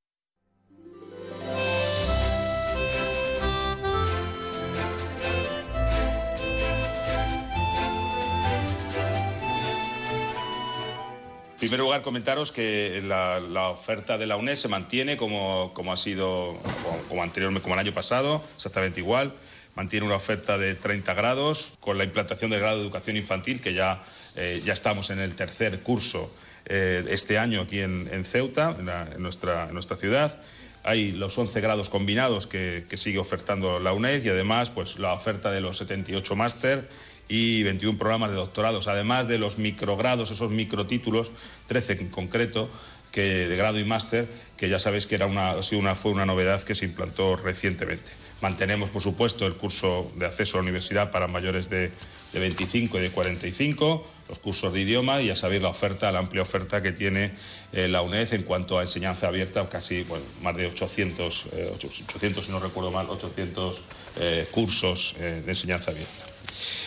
[11.53, 15.93] En primer lugar, comentaros que la, la oferta de la UNED se mantiene como, como
[15.93, 19.35] ha sido como, como anterior, como el año pasado, exactamente igual.
[19.81, 23.73] Mantiene una oferta de 30 grados con la implantación del grado de educación infantil, que
[23.73, 24.03] ya,
[24.37, 26.31] eh, ya estamos en el tercer curso
[26.67, 30.39] eh, este año aquí en, Ceuta, en, nuestra, nuestra ciudad.
[30.85, 35.51] Hay los 11 grados combinados que, sigue ofertando la UNED y además pues, la oferta
[35.51, 36.87] de los 78 máster
[37.31, 41.33] y 21 programas de doctorados, además de los microgrados, esos microtítulos,
[41.69, 42.69] 13 en concreto,
[43.13, 44.29] que, de grado y máster,
[44.59, 48.20] que ya sabéis que era una, una, fue una novedad que se implantó recientemente.
[48.41, 51.91] Mantenemos, por supuesto, el curso de acceso a la universidad para mayores de,
[52.33, 56.21] de 25 y de 45, los cursos de idioma y ya sabéis la oferta, la
[56.21, 57.33] amplia oferta que tiene
[57.75, 60.07] eh, la UNED en cuanto a enseñanza abierta, casi
[60.41, 63.83] más de 800, eh, 800, si no recuerdo mal, 800
[64.21, 66.25] eh, cursos eh, de enseñanza abierta.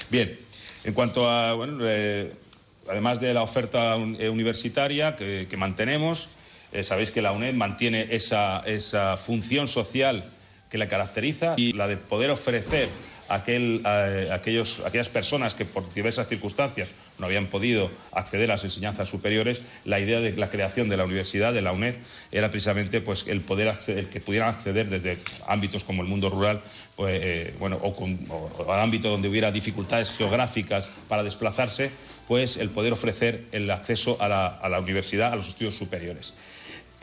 [0.10, 0.36] Bien,
[0.86, 2.34] en cuanto a, bueno, eh,
[2.90, 6.30] además de la oferta un- eh, universitaria que, que mantenemos,
[6.72, 10.24] eh, sabéis que la UNED mantiene esa, esa función social
[10.74, 12.90] que la caracteriza y la de poder ofrecer
[13.30, 13.84] a aquel,
[14.32, 16.90] aquellos, aquellas personas que por diversas circunstancias
[17.20, 21.06] no habían podido acceder a las enseñanzas superiores, la idea de la creación de la
[21.06, 21.94] universidad, de la UNED,
[22.32, 26.32] era precisamente pues, el poder acceder, el que pudieran acceder desde ámbitos como el mundo
[26.32, 26.60] rural,
[26.96, 31.92] pues, eh, bueno, o, con, o al ámbito donde hubiera dificultades geográficas para desplazarse,
[32.28, 36.34] pues el poder ofrecer el acceso a la, a la universidad, a los estudios superiores.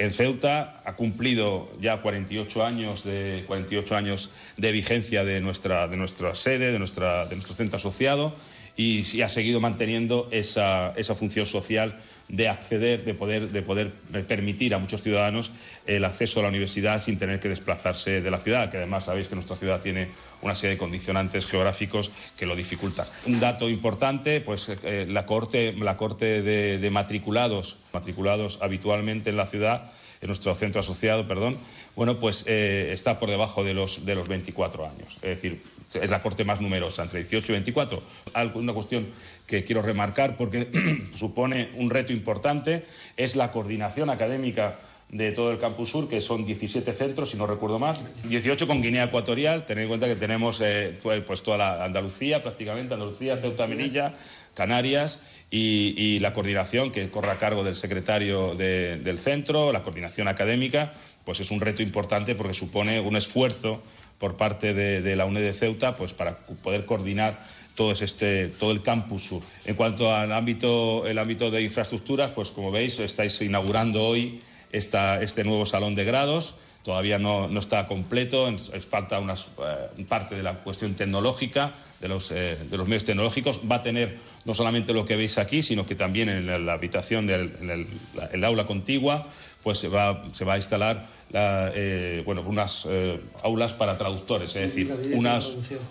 [0.00, 6.08] En Ceuta ha cumplido ya 48 años de, 48 años de vigencia de nuestra, de
[6.32, 8.34] sede, de, nuestra, de nuestro centro asociado
[8.78, 11.98] y, y ha seguido manteniendo esa, esa función social
[12.30, 13.92] de acceder, de poder, de poder
[14.26, 15.50] permitir a muchos ciudadanos
[15.86, 19.28] el acceso a la universidad sin tener que desplazarse de la ciudad, que además sabéis
[19.28, 20.08] que nuestra ciudad tiene
[20.42, 23.06] una serie de condicionantes geográficos que lo dificultan.
[23.26, 29.36] Un dato importante, pues eh, la corte, la corte de, de matriculados, matriculados habitualmente en
[29.36, 29.90] la ciudad,
[30.20, 31.56] en nuestro centro asociado, perdón,
[31.96, 35.16] bueno, pues eh, está por debajo de los, de los 24 años.
[35.16, 35.62] Es decir,
[35.94, 38.02] es la corte más numerosa, entre 18 y 24.
[38.34, 39.08] Algo- Una cuestión
[39.46, 40.68] que quiero remarcar porque
[41.16, 42.84] supone un reto importante
[43.16, 47.44] es la coordinación académica de todo el campus sur, que son 17 centros, si no
[47.44, 47.96] recuerdo mal,
[48.28, 52.44] 18 con Guinea Ecuatorial, tened en cuenta que tenemos eh, pues, pues toda la Andalucía,
[52.44, 54.14] prácticamente, Andalucía, Ceuta, Melilla,
[54.54, 55.18] Canarias,
[55.52, 60.92] y, la coordinación que corre a cargo del secretario de- del centro, la coordinación académica,
[61.24, 63.82] pues es un reto importante porque supone un esfuerzo
[64.20, 67.40] por parte de, la UNED Ceuta pues para poder coordinar
[67.74, 69.42] todo, es este, todo el campus sur.
[69.64, 74.40] En cuanto al ámbito, el ámbito de infraestructuras, pues como veis, estáis inaugurando hoy
[74.70, 76.54] este nuevo salón de grados.
[76.84, 79.48] Todavía no, está completo, es, falta unas,
[79.96, 83.60] eh, parte de la cuestión tecnológica, de los, eh, de los medios tecnológicos.
[83.70, 87.26] Va a tener no solamente lo que veis aquí, sino que también en la, habitación
[87.26, 87.68] del en
[88.16, 89.26] la- el aula contigua,
[89.62, 94.56] pues se va, se va a instalar la, eh, bueno, unas eh, aulas para traductores,
[94.56, 95.44] es decir, unas,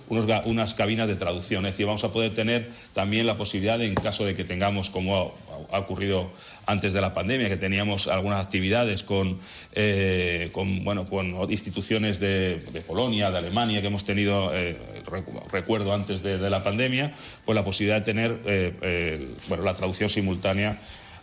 [0.10, 1.66] unos unas cabinas de traducción.
[1.66, 4.90] Es decir, vamos a poder tener también la posibilidad, de, en caso de que tengamos,
[4.90, 5.34] como
[5.72, 6.30] ha, ha ocurrido
[6.66, 9.40] antes de la pandemia, que teníamos algunas actividades con,
[9.74, 14.52] eh, con, bueno, con instituciones de, de Polonia, de Alemania, que hemos tenido,
[15.06, 17.14] recu- recuerdo antes de, de la pandemia,
[17.46, 20.78] pues la posibilidad de tener bueno, la traducción simultánea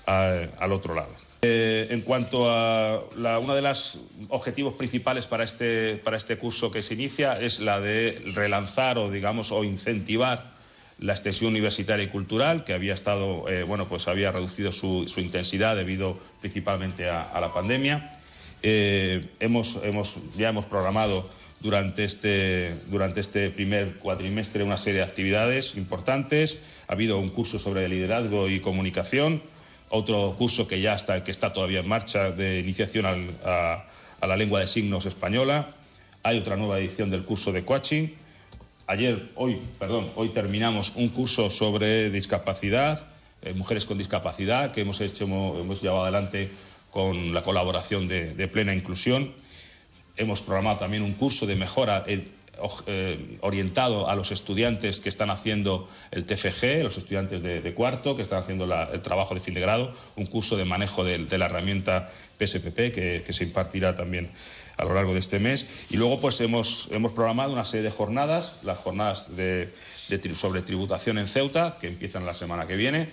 [0.07, 1.11] a- al otro lado.
[1.49, 4.01] Eh, en cuanto a la, uno de los
[4.31, 9.11] objetivos principales para este, para este curso que se inicia es la de relanzar o
[9.11, 10.43] digamos o incentivar
[10.99, 15.77] la extensión universitaria y cultural que había estado eh, bueno pues había reducido su, intensidad
[15.77, 18.17] debido principalmente a, a la pandemia
[18.63, 21.29] Eh, hemos, hemos ya hemos programado
[21.61, 26.59] durante este, durante este primer cuatrimestre una serie de actividades importantes.
[26.89, 29.43] Ha habido un curso sobre liderazgo y comunicación,
[29.91, 33.87] otro curso que ya está, que está todavía en marcha de iniciación al- a,
[34.21, 35.71] a la lengua de signos española.
[36.23, 38.09] Hay otra nueva edición del curso de coaching.
[38.89, 43.07] Ayer, hoy, perdón, hoy terminamos un curso sobre discapacidad,
[43.43, 46.51] eh, mujeres con discapacidad, que hemos hecho, hemos, llevado adelante
[46.91, 49.33] con la colaboración de, de Plena Inclusión.
[50.17, 52.05] Hemos programado también un curso de mejora
[52.87, 58.23] eh, orientado a los estudiantes que están haciendo el TFG, los estudiantes de, cuarto, que
[58.23, 61.47] están haciendo la- el trabajo de fin de grado, un curso de manejo de, la
[61.47, 64.31] herramienta PSPP que, se impartirá también
[64.77, 65.67] a lo largo de este mes.
[65.91, 69.69] Y luego pues hemos, hemos programado una serie de jornadas, las jornadas de,
[70.35, 73.09] sobre tributación en Ceuta, que empiezan la semana que viene,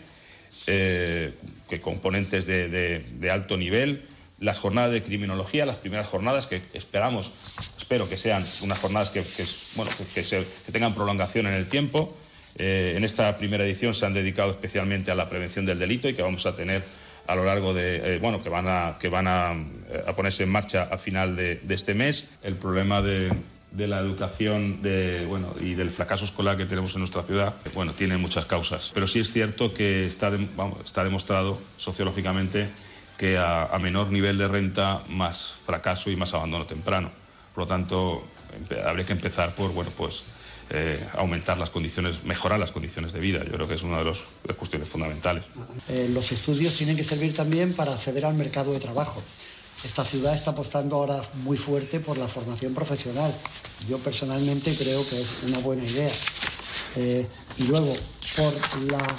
[0.67, 1.33] eh,
[1.67, 4.03] que componentes de alto nivel,
[4.39, 7.31] las jornadas de criminología, las primeras jornadas que esperamos,
[7.77, 9.45] espero que sean unas jornadas que, que,
[9.75, 12.17] bueno, que, se- que tengan prolongación en el tiempo.
[12.55, 16.13] Eh, en esta primera edición se han dedicado especialmente a la prevención del delito y
[16.13, 16.83] que vamos a tener
[17.25, 20.43] a lo largo de, eh, bueno, que van a, que van a, eh, a ponerse
[20.43, 22.25] en marcha a final de, de este mes.
[22.43, 23.31] El problema de,
[23.71, 27.93] de la educación de, bueno, y del fracaso escolar que tenemos en nuestra ciudad, bueno,
[27.93, 28.91] tiene muchas causas.
[28.93, 32.67] Pero sí es cierto que está, de- vamos, está demostrado sociológicamente
[33.17, 37.11] que a, a menor nivel de renta, más fracaso y más abandono temprano.
[37.53, 38.27] Por lo tanto,
[38.85, 40.23] habría que empezar por, bueno, pues,
[40.69, 43.43] eh, aumentar las condiciones, mejorar las condiciones de vida.
[43.43, 44.23] Yo creo que es una de las
[44.57, 45.43] cuestiones fundamentales.
[45.89, 49.21] Eh, los estudios tienen que servir también para acceder al mercado de trabajo.
[49.83, 53.33] Esta ciudad está apostando ahora muy fuerte por la formación profesional.
[53.87, 56.11] Yo personalmente creo que es una buena idea.
[56.95, 57.27] Eh,
[57.57, 57.93] y luego,
[58.37, 58.53] por
[58.91, 59.15] la,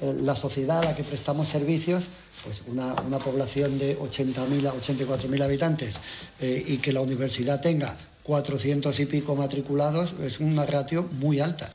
[0.00, 2.04] eh, la sociedad a la que prestamos servicios,
[2.44, 5.94] pues una, una población de 80.000 a 84.000 habitantes
[6.40, 11.70] eh, y que la universidad tenga 400 y pico matriculados es una ratio muy alta.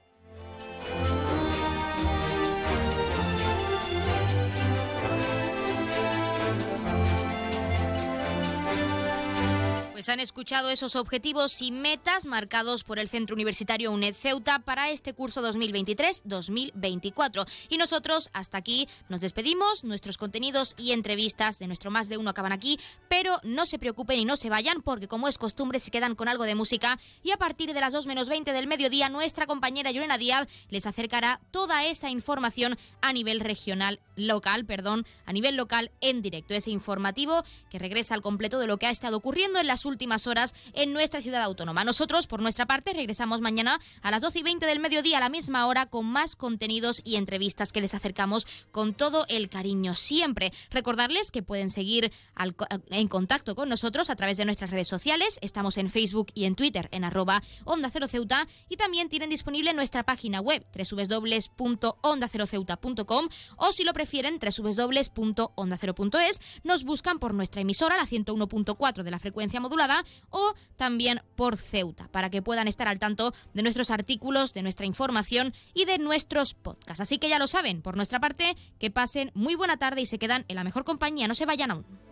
[10.04, 14.90] Pues han escuchado esos objetivos y metas marcados por el Centro Universitario UNED Ceuta para
[14.90, 17.48] este curso 2023-2024.
[17.70, 22.32] Y nosotros hasta aquí nos despedimos, nuestros contenidos y entrevistas de nuestro Más de Uno
[22.32, 25.90] acaban aquí, pero no se preocupen y no se vayan porque como es costumbre se
[25.90, 29.08] quedan con algo de música y a partir de las 2 menos 20 del mediodía
[29.08, 35.32] nuestra compañera Llorena Díaz les acercará toda esa información a nivel regional, local, perdón, a
[35.32, 36.56] nivel local en directo.
[36.56, 39.93] Ese informativo que regresa al completo de lo que ha estado ocurriendo en las últimas
[40.28, 41.84] horas en nuestra ciudad autónoma.
[41.84, 45.30] Nosotros, por nuestra parte, regresamos mañana a las 12 y 20 del mediodía a la
[45.30, 50.52] misma hora con más contenidos y entrevistas que les acercamos con todo el cariño siempre.
[50.72, 54.88] Recordarles que pueden seguir al co- en contacto con nosotros a través de nuestras redes
[54.88, 55.40] sociales.
[55.42, 59.74] Estamos en Facebook y en Twitter en arroba Onda Cero Ceuta y también tienen disponible
[59.74, 68.06] nuestra página web www.ondaceroceuta.com o si lo prefieren www.ondacero.es nos buscan por nuestra emisora la
[68.06, 69.83] 101.4 de la frecuencia modulada
[70.30, 74.86] o también por Ceuta para que puedan estar al tanto de nuestros artículos, de nuestra
[74.86, 77.02] información y de nuestros podcasts.
[77.02, 80.20] Así que ya lo saben, por nuestra parte, que pasen muy buena tarde y se
[80.20, 81.28] quedan en la mejor compañía.
[81.28, 82.03] No se vayan aún.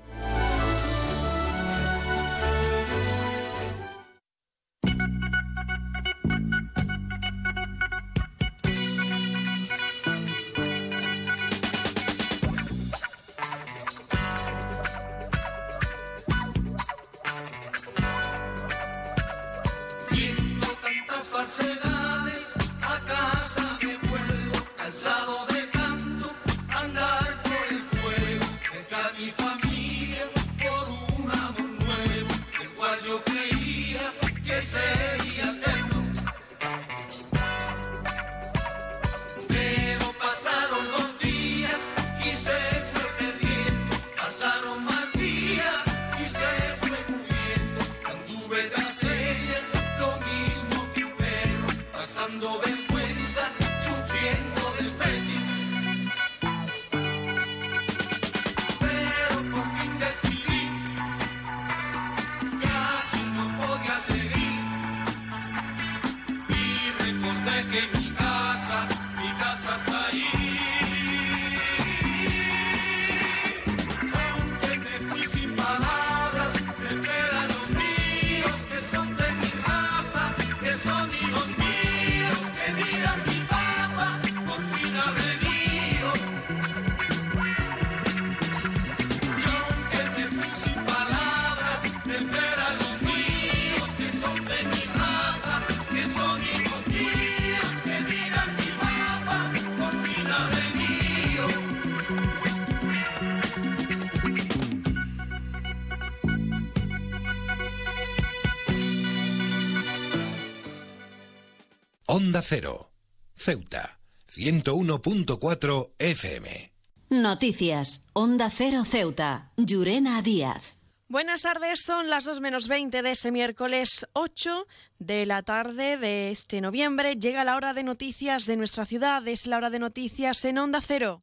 [112.41, 112.91] Onda Cero.
[113.35, 113.99] Ceuta.
[114.27, 116.71] 101.4 FM.
[117.11, 118.07] Noticias.
[118.13, 119.51] Onda Cero Ceuta.
[119.57, 120.77] Llurena Díaz.
[121.07, 124.65] Buenas tardes, son las 2 menos 20 de este miércoles 8
[124.97, 127.15] de la tarde de este noviembre.
[127.15, 130.81] Llega la hora de noticias de nuestra ciudad, es la hora de noticias en Onda
[130.81, 131.21] Cero.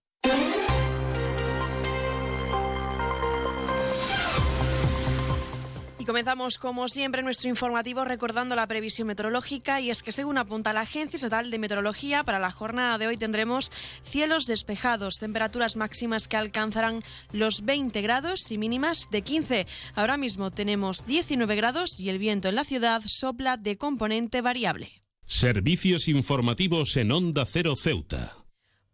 [6.09, 9.83] Comenzamos, como siempre, nuestro informativo recordando la previsión meteorológica.
[9.83, 13.19] Y es que, según apunta la Agencia Estatal de Meteorología, para la jornada de hoy
[13.19, 13.71] tendremos
[14.03, 19.67] cielos despejados, temperaturas máximas que alcanzarán los 20 grados y mínimas de 15.
[19.95, 25.03] Ahora mismo tenemos 19 grados y el viento en la ciudad sopla de componente variable.
[25.27, 28.38] Servicios informativos en Onda Cero Ceuta.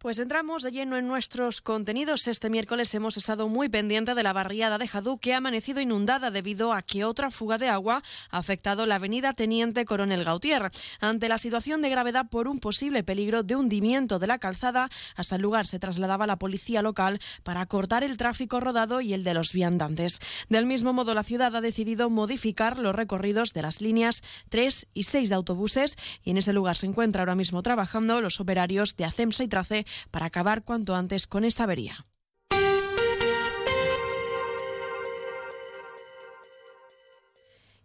[0.05, 2.27] Pues entramos de lleno en nuestros contenidos.
[2.27, 6.29] Este miércoles hemos estado muy pendiente de la barriada de Jadú que ha amanecido inundada
[6.29, 10.69] debido a que otra fuga de agua ha afectado la avenida Teniente Coronel Gautier.
[10.99, 15.37] Ante la situación de gravedad por un posible peligro de hundimiento de la calzada, hasta
[15.37, 19.33] el lugar se trasladaba la policía local para cortar el tráfico rodado y el de
[19.33, 20.19] los viandantes.
[20.49, 25.01] Del mismo modo, la ciudad ha decidido modificar los recorridos de las líneas 3 y
[25.05, 29.05] 6 de autobuses y en ese lugar se encuentra ahora mismo trabajando los operarios de
[29.05, 32.05] ACEMSA y TRACE para acabar cuanto antes con esta avería.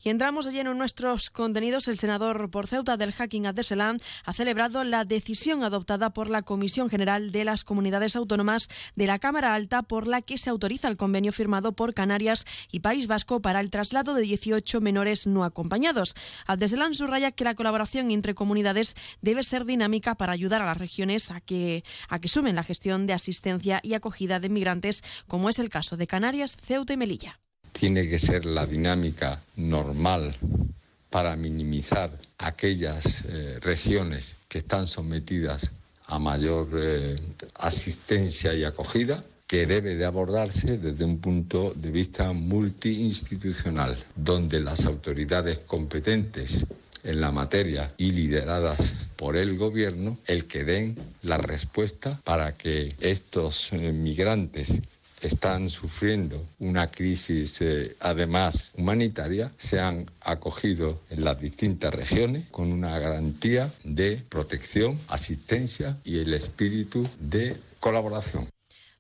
[0.02, 1.86] Y entramos de lleno en nuestros contenidos.
[1.88, 3.58] El senador por Ceuta del Hacking at
[4.24, 9.18] ha celebrado la decisión adoptada por la Comisión General de las Comunidades Autónomas de la
[9.18, 13.42] Cámara Alta por la que se autoriza el convenio firmado por Canarias y País Vasco
[13.42, 16.14] para el traslado de 18 menores no acompañados.
[16.46, 21.30] Addeselan subraya que la colaboración entre comunidades debe ser dinámica para ayudar a las regiones
[21.30, 25.58] a que, a que sumen la gestión de asistencia y acogida de migrantes, como es
[25.58, 27.38] el caso de Canarias, Ceuta y Melilla
[27.72, 30.36] tiene que ser la dinámica normal
[31.10, 35.72] para minimizar aquellas eh, regiones que están sometidas
[36.06, 37.16] a mayor eh,
[37.58, 44.84] asistencia y acogida que debe de abordarse desde un punto de vista multiinstitucional, donde las
[44.84, 46.64] autoridades competentes
[47.02, 52.94] en la materia y lideradas por el gobierno, el que den la respuesta para que
[53.00, 54.80] estos eh, migrantes
[55.22, 62.72] están sufriendo una crisis eh, además humanitaria, se han acogido en las distintas regiones con
[62.72, 68.48] una garantía de protección, asistencia y el espíritu de colaboración.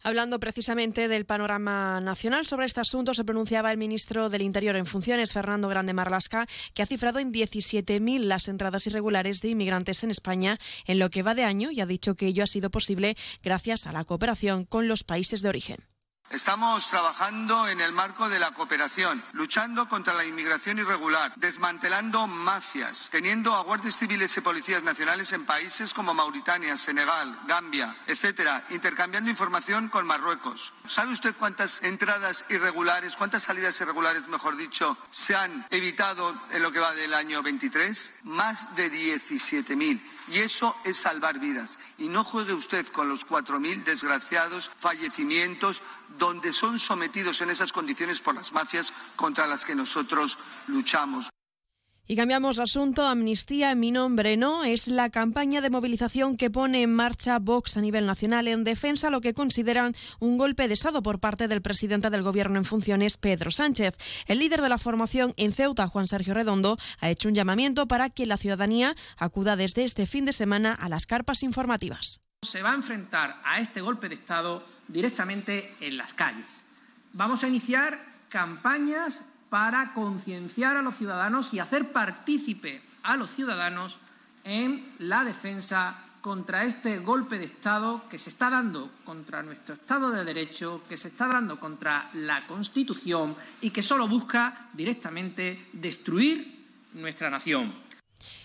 [0.02, 4.86] Hablando precisamente del panorama nacional sobre este asunto, se pronunciaba el ministro del Interior en
[4.86, 10.10] funciones, Fernando Grande Marlasca, que ha cifrado en 17.000 las entradas irregulares de inmigrantes en
[10.10, 13.14] España en lo que va de año y ha dicho que ello ha sido posible
[13.42, 15.89] gracias a la cooperación con los países de origen.
[16.30, 23.08] Estamos trabajando en el marco de la cooperación, luchando contra la inmigración irregular, desmantelando mafias,
[23.10, 29.28] teniendo a guardias civiles y policías nacionales en países como Mauritania, Senegal, Gambia, etcétera, intercambiando
[29.28, 30.72] información con Marruecos.
[30.86, 36.70] ¿Sabe usted cuántas entradas irregulares, cuántas salidas irregulares, mejor dicho, se han evitado en lo
[36.70, 38.12] que va del año 23?
[38.22, 40.00] Más de 17.000.
[40.28, 41.70] Y eso es salvar vidas.
[41.98, 45.82] Y no juegue usted con los 4.000 desgraciados fallecimientos
[46.18, 51.30] donde son sometidos en esas condiciones por las mafias contra las que nosotros luchamos.
[52.10, 53.06] Y cambiamos de asunto.
[53.06, 57.76] Amnistía en mi nombre no es la campaña de movilización que pone en marcha Vox
[57.76, 61.46] a nivel nacional en defensa de lo que consideran un golpe de Estado por parte
[61.46, 63.96] del presidente del Gobierno en funciones, Pedro Sánchez.
[64.26, 68.10] El líder de la formación en Ceuta, Juan Sergio Redondo, ha hecho un llamamiento para
[68.10, 72.20] que la ciudadanía acuda desde este fin de semana a las carpas informativas.
[72.42, 76.62] Se va a enfrentar a este golpe de Estado directamente en las calles.
[77.12, 83.98] Vamos a iniciar campañas para concienciar a los ciudadanos y hacer partícipe a los ciudadanos
[84.44, 90.10] en la defensa contra este golpe de Estado que se está dando contra nuestro Estado
[90.10, 96.64] de Derecho, que se está dando contra la Constitución y que solo busca directamente destruir
[96.94, 97.72] nuestra nación.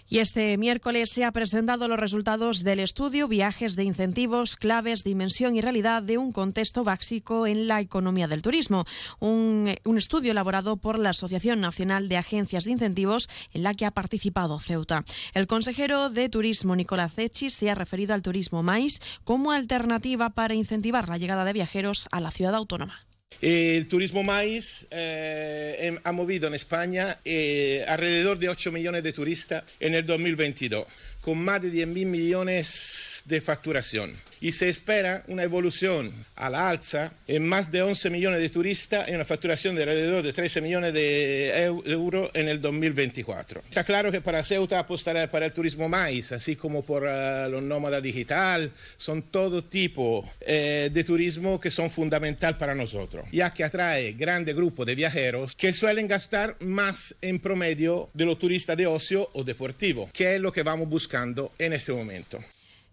[0.07, 5.56] Y este miércoles se han presentado los resultados del estudio Viajes de incentivos, claves, dimensión
[5.56, 8.86] y realidad de un contexto básico en la economía del turismo.
[9.19, 13.91] Un, estudio elaborado por la Asociación Nacional de Agencias de Incentivos en la que ha
[13.91, 15.03] participado Ceuta.
[15.34, 20.53] El consejero de Turismo, Nicolás Zechi, se ha referido al turismo MAIS como alternativa para
[20.53, 23.06] incentivar la llegada de viajeros a la ciudad autónoma.
[23.41, 29.64] El turismo maíz eh, ha movido en España eh, alrededor de 8 millones de turistas
[29.80, 30.86] en el 2022,
[31.26, 34.14] con más de 10.000 millones de facturación.
[34.41, 39.10] Y se espera una evolución a la alza en más de 11 millones de turistas
[39.10, 43.64] y una facturación de alrededor de 13 millones de euros en el 2024.
[43.68, 47.64] Está claro que para Ceuta apostará para el turismo más, así como por uh, los
[47.64, 53.64] nómadas digital, son todo tipo eh, de turismo que son fundamental para nosotros, ya que
[53.64, 58.85] atrae grandes grupos de viajeros que suelen gastar más en promedio de los turistas de
[58.85, 61.14] ocio o deportivo, que es lo que vamos buscando
[61.59, 62.39] en este momento.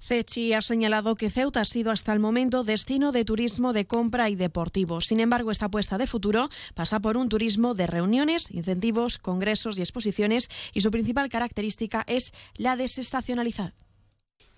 [0.01, 4.29] Cechi ha señalado que Ceuta ha sido hasta el momento destino de turismo de compra
[4.31, 5.01] y deportivo.
[5.01, 9.83] Sin embargo, esta apuesta de futuro pasa por un turismo de reuniones, incentivos, congresos y
[9.83, 13.75] exposiciones y su principal característica es la desestacionalidad.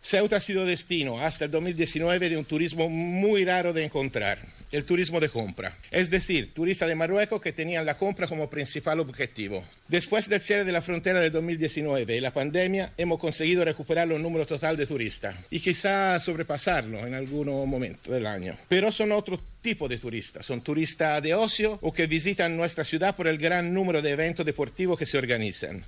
[0.06, 4.38] Ceuta ha sido destino hasta el 2019 de un turismo muy raro de encontrar,
[4.70, 9.00] el turismo de compra, es decir, turistas de Marruecos que tenían la compra como principal
[9.00, 9.64] objetivo.
[9.88, 14.20] Después del cierre de la frontera del 2019 y la pandemia, hemos conseguido recuperar los
[14.20, 18.58] números total de turistas y quizá sobrepasarlo en algún momento del año.
[18.68, 23.16] Pero son otro tipo de turistas, son turistas de ocio o que visitan nuestra ciudad
[23.16, 25.82] por el gran número de eventos deportivos que se organizan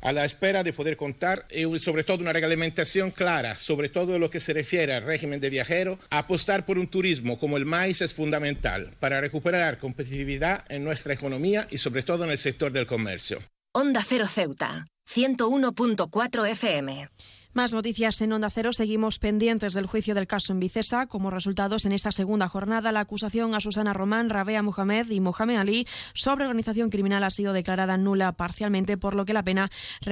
[0.00, 4.30] a la espera de poder contar y sobre todo una reglamentación clara, sobre todo lo
[4.30, 8.14] que se refiere al régimen de viajero, apostar por un turismo como el maíz es
[8.14, 13.40] fundamental para recuperar competitividad en nuestra economía y sobre todo en el sector del comercio.
[13.72, 17.08] Onda Cero Ceuta, 101.4 FM.
[17.52, 18.72] Más noticias en Onda Cero.
[18.72, 21.08] Seguimos pendientes del juicio del caso en Vicesa.
[21.08, 25.56] Como resultados, en esta segunda jornada, la acusación a Susana Román, Rabea Muhammad y Mohamed
[25.56, 29.68] Ali sobre organización criminal ha sido declarada nula parcialmente, por lo que la pena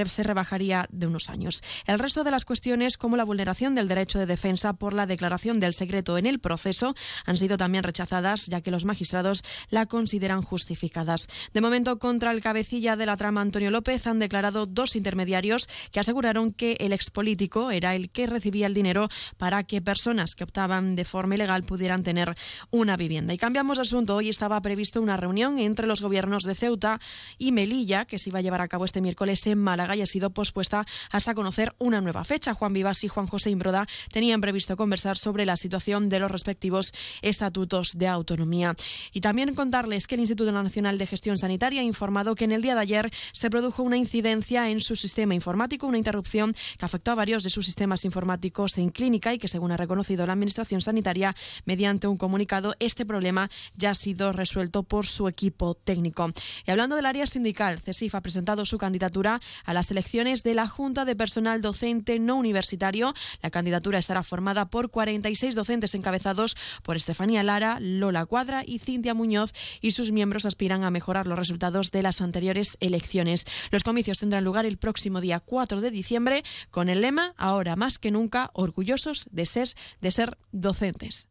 [0.07, 1.63] se rebajaría de unos años.
[1.87, 5.61] El resto de las cuestiones, como la vulneración del derecho de defensa por la declaración
[5.61, 6.93] del secreto en el proceso,
[7.25, 11.29] han sido también rechazadas, ya que los magistrados la consideran justificadas.
[11.53, 16.01] De momento, contra el cabecilla de la trama, Antonio López, han declarado dos intermediarios que
[16.01, 16.91] aseguraron que el
[17.33, 21.63] expoli era el que recibía el dinero para que personas que optaban de forma ilegal
[21.63, 22.35] pudieran tener
[22.71, 23.33] una vivienda.
[23.33, 24.15] Y cambiamos de asunto.
[24.15, 26.99] Hoy estaba previsto una reunión entre los gobiernos de Ceuta
[27.37, 30.05] y Melilla, que se iba a llevar a cabo este miércoles en Málaga y ha
[30.05, 32.53] sido pospuesta hasta conocer una nueva fecha.
[32.53, 36.91] Juan Vivas y Juan José Imbroda tenían previsto conversar sobre la situación de los respectivos
[37.21, 38.75] estatutos de autonomía.
[39.13, 42.61] Y también contarles que el Instituto Nacional de Gestión Sanitaria ha informado que en el
[42.61, 47.11] día de ayer se produjo una incidencia en su sistema informático, una interrupción que afectó
[47.11, 50.81] a varios de sus sistemas informáticos en clínica y que, según ha reconocido la Administración
[50.81, 51.35] Sanitaria
[51.65, 56.31] mediante un comunicado, este problema ya ha sido resuelto por su equipo técnico.
[56.65, 60.69] Y hablando del área sindical, CESIF ha presentado su candidatura a las elecciones de la
[60.69, 63.13] Junta de Personal Docente No Universitario.
[63.41, 69.13] La candidatura estará formada por 46 docentes encabezados por Estefanía Lara, Lola Cuadra y Cintia
[69.13, 69.51] Muñoz
[69.81, 73.45] y sus miembros aspiran a mejorar los resultados de las anteriores elecciones.
[73.71, 78.11] Los comicios tendrán lugar el próximo día 4 de diciembre con el ahora más que
[78.11, 79.69] nunca orgullosos de ser,
[80.01, 81.29] de ser docentes.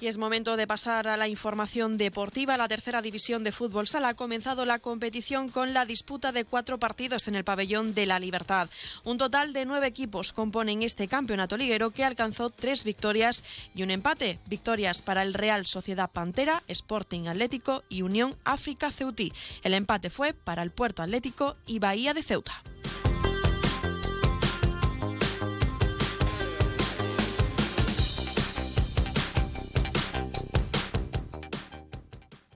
[0.00, 2.56] Y es momento de pasar a la información deportiva.
[2.56, 6.78] La tercera división de fútbol sala ha comenzado la competición con la disputa de cuatro
[6.78, 8.68] partidos en el pabellón de la Libertad.
[9.02, 13.42] Un total de nueve equipos componen este campeonato liguero que alcanzó tres victorias
[13.74, 14.38] y un empate.
[14.46, 19.32] Victorias para el Real Sociedad Pantera, Sporting Atlético y Unión África Ceutí.
[19.64, 22.62] El empate fue para el Puerto Atlético y Bahía de Ceuta.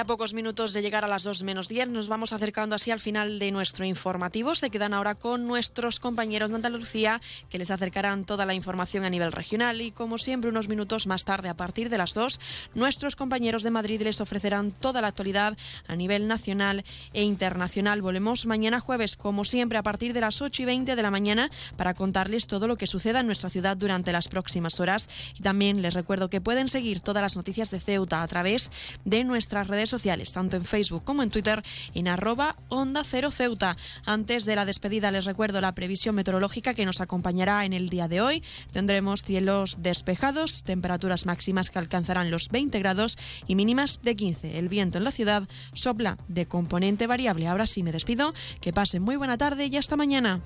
[0.00, 3.00] A pocos minutos de llegar a las 2 menos 10 nos vamos acercando así al
[3.00, 4.54] final de nuestro informativo.
[4.54, 7.20] Se quedan ahora con nuestros compañeros de Andalucía
[7.50, 11.24] que les acercarán toda la información a nivel regional y como siempre unos minutos más
[11.24, 12.40] tarde a partir de las 2
[12.74, 16.82] nuestros compañeros de Madrid les ofrecerán toda la actualidad a nivel nacional
[17.12, 18.00] e internacional.
[18.00, 21.50] Volvemos mañana jueves como siempre a partir de las 8 y 20 de la mañana
[21.76, 25.82] para contarles todo lo que suceda en nuestra ciudad durante las próximas horas y también
[25.82, 28.70] les recuerdo que pueden seguir todas las noticias de Ceuta a través
[29.04, 31.62] de nuestras sociales, tanto en Facebook como en Twitter,
[31.94, 33.76] en arroba Onda Cero Ceuta.
[34.06, 38.08] Antes de la despedida les recuerdo la previsión meteorológica que nos acompañará en el día
[38.08, 38.42] de hoy.
[38.72, 44.58] Tendremos cielos despejados, temperaturas máximas que alcanzarán los 20 grados y mínimas de 15.
[44.58, 47.48] El viento en la ciudad sopla de componente variable.
[47.48, 50.40] Ahora sí me despido, que pasen muy buena tarde y hasta mañana.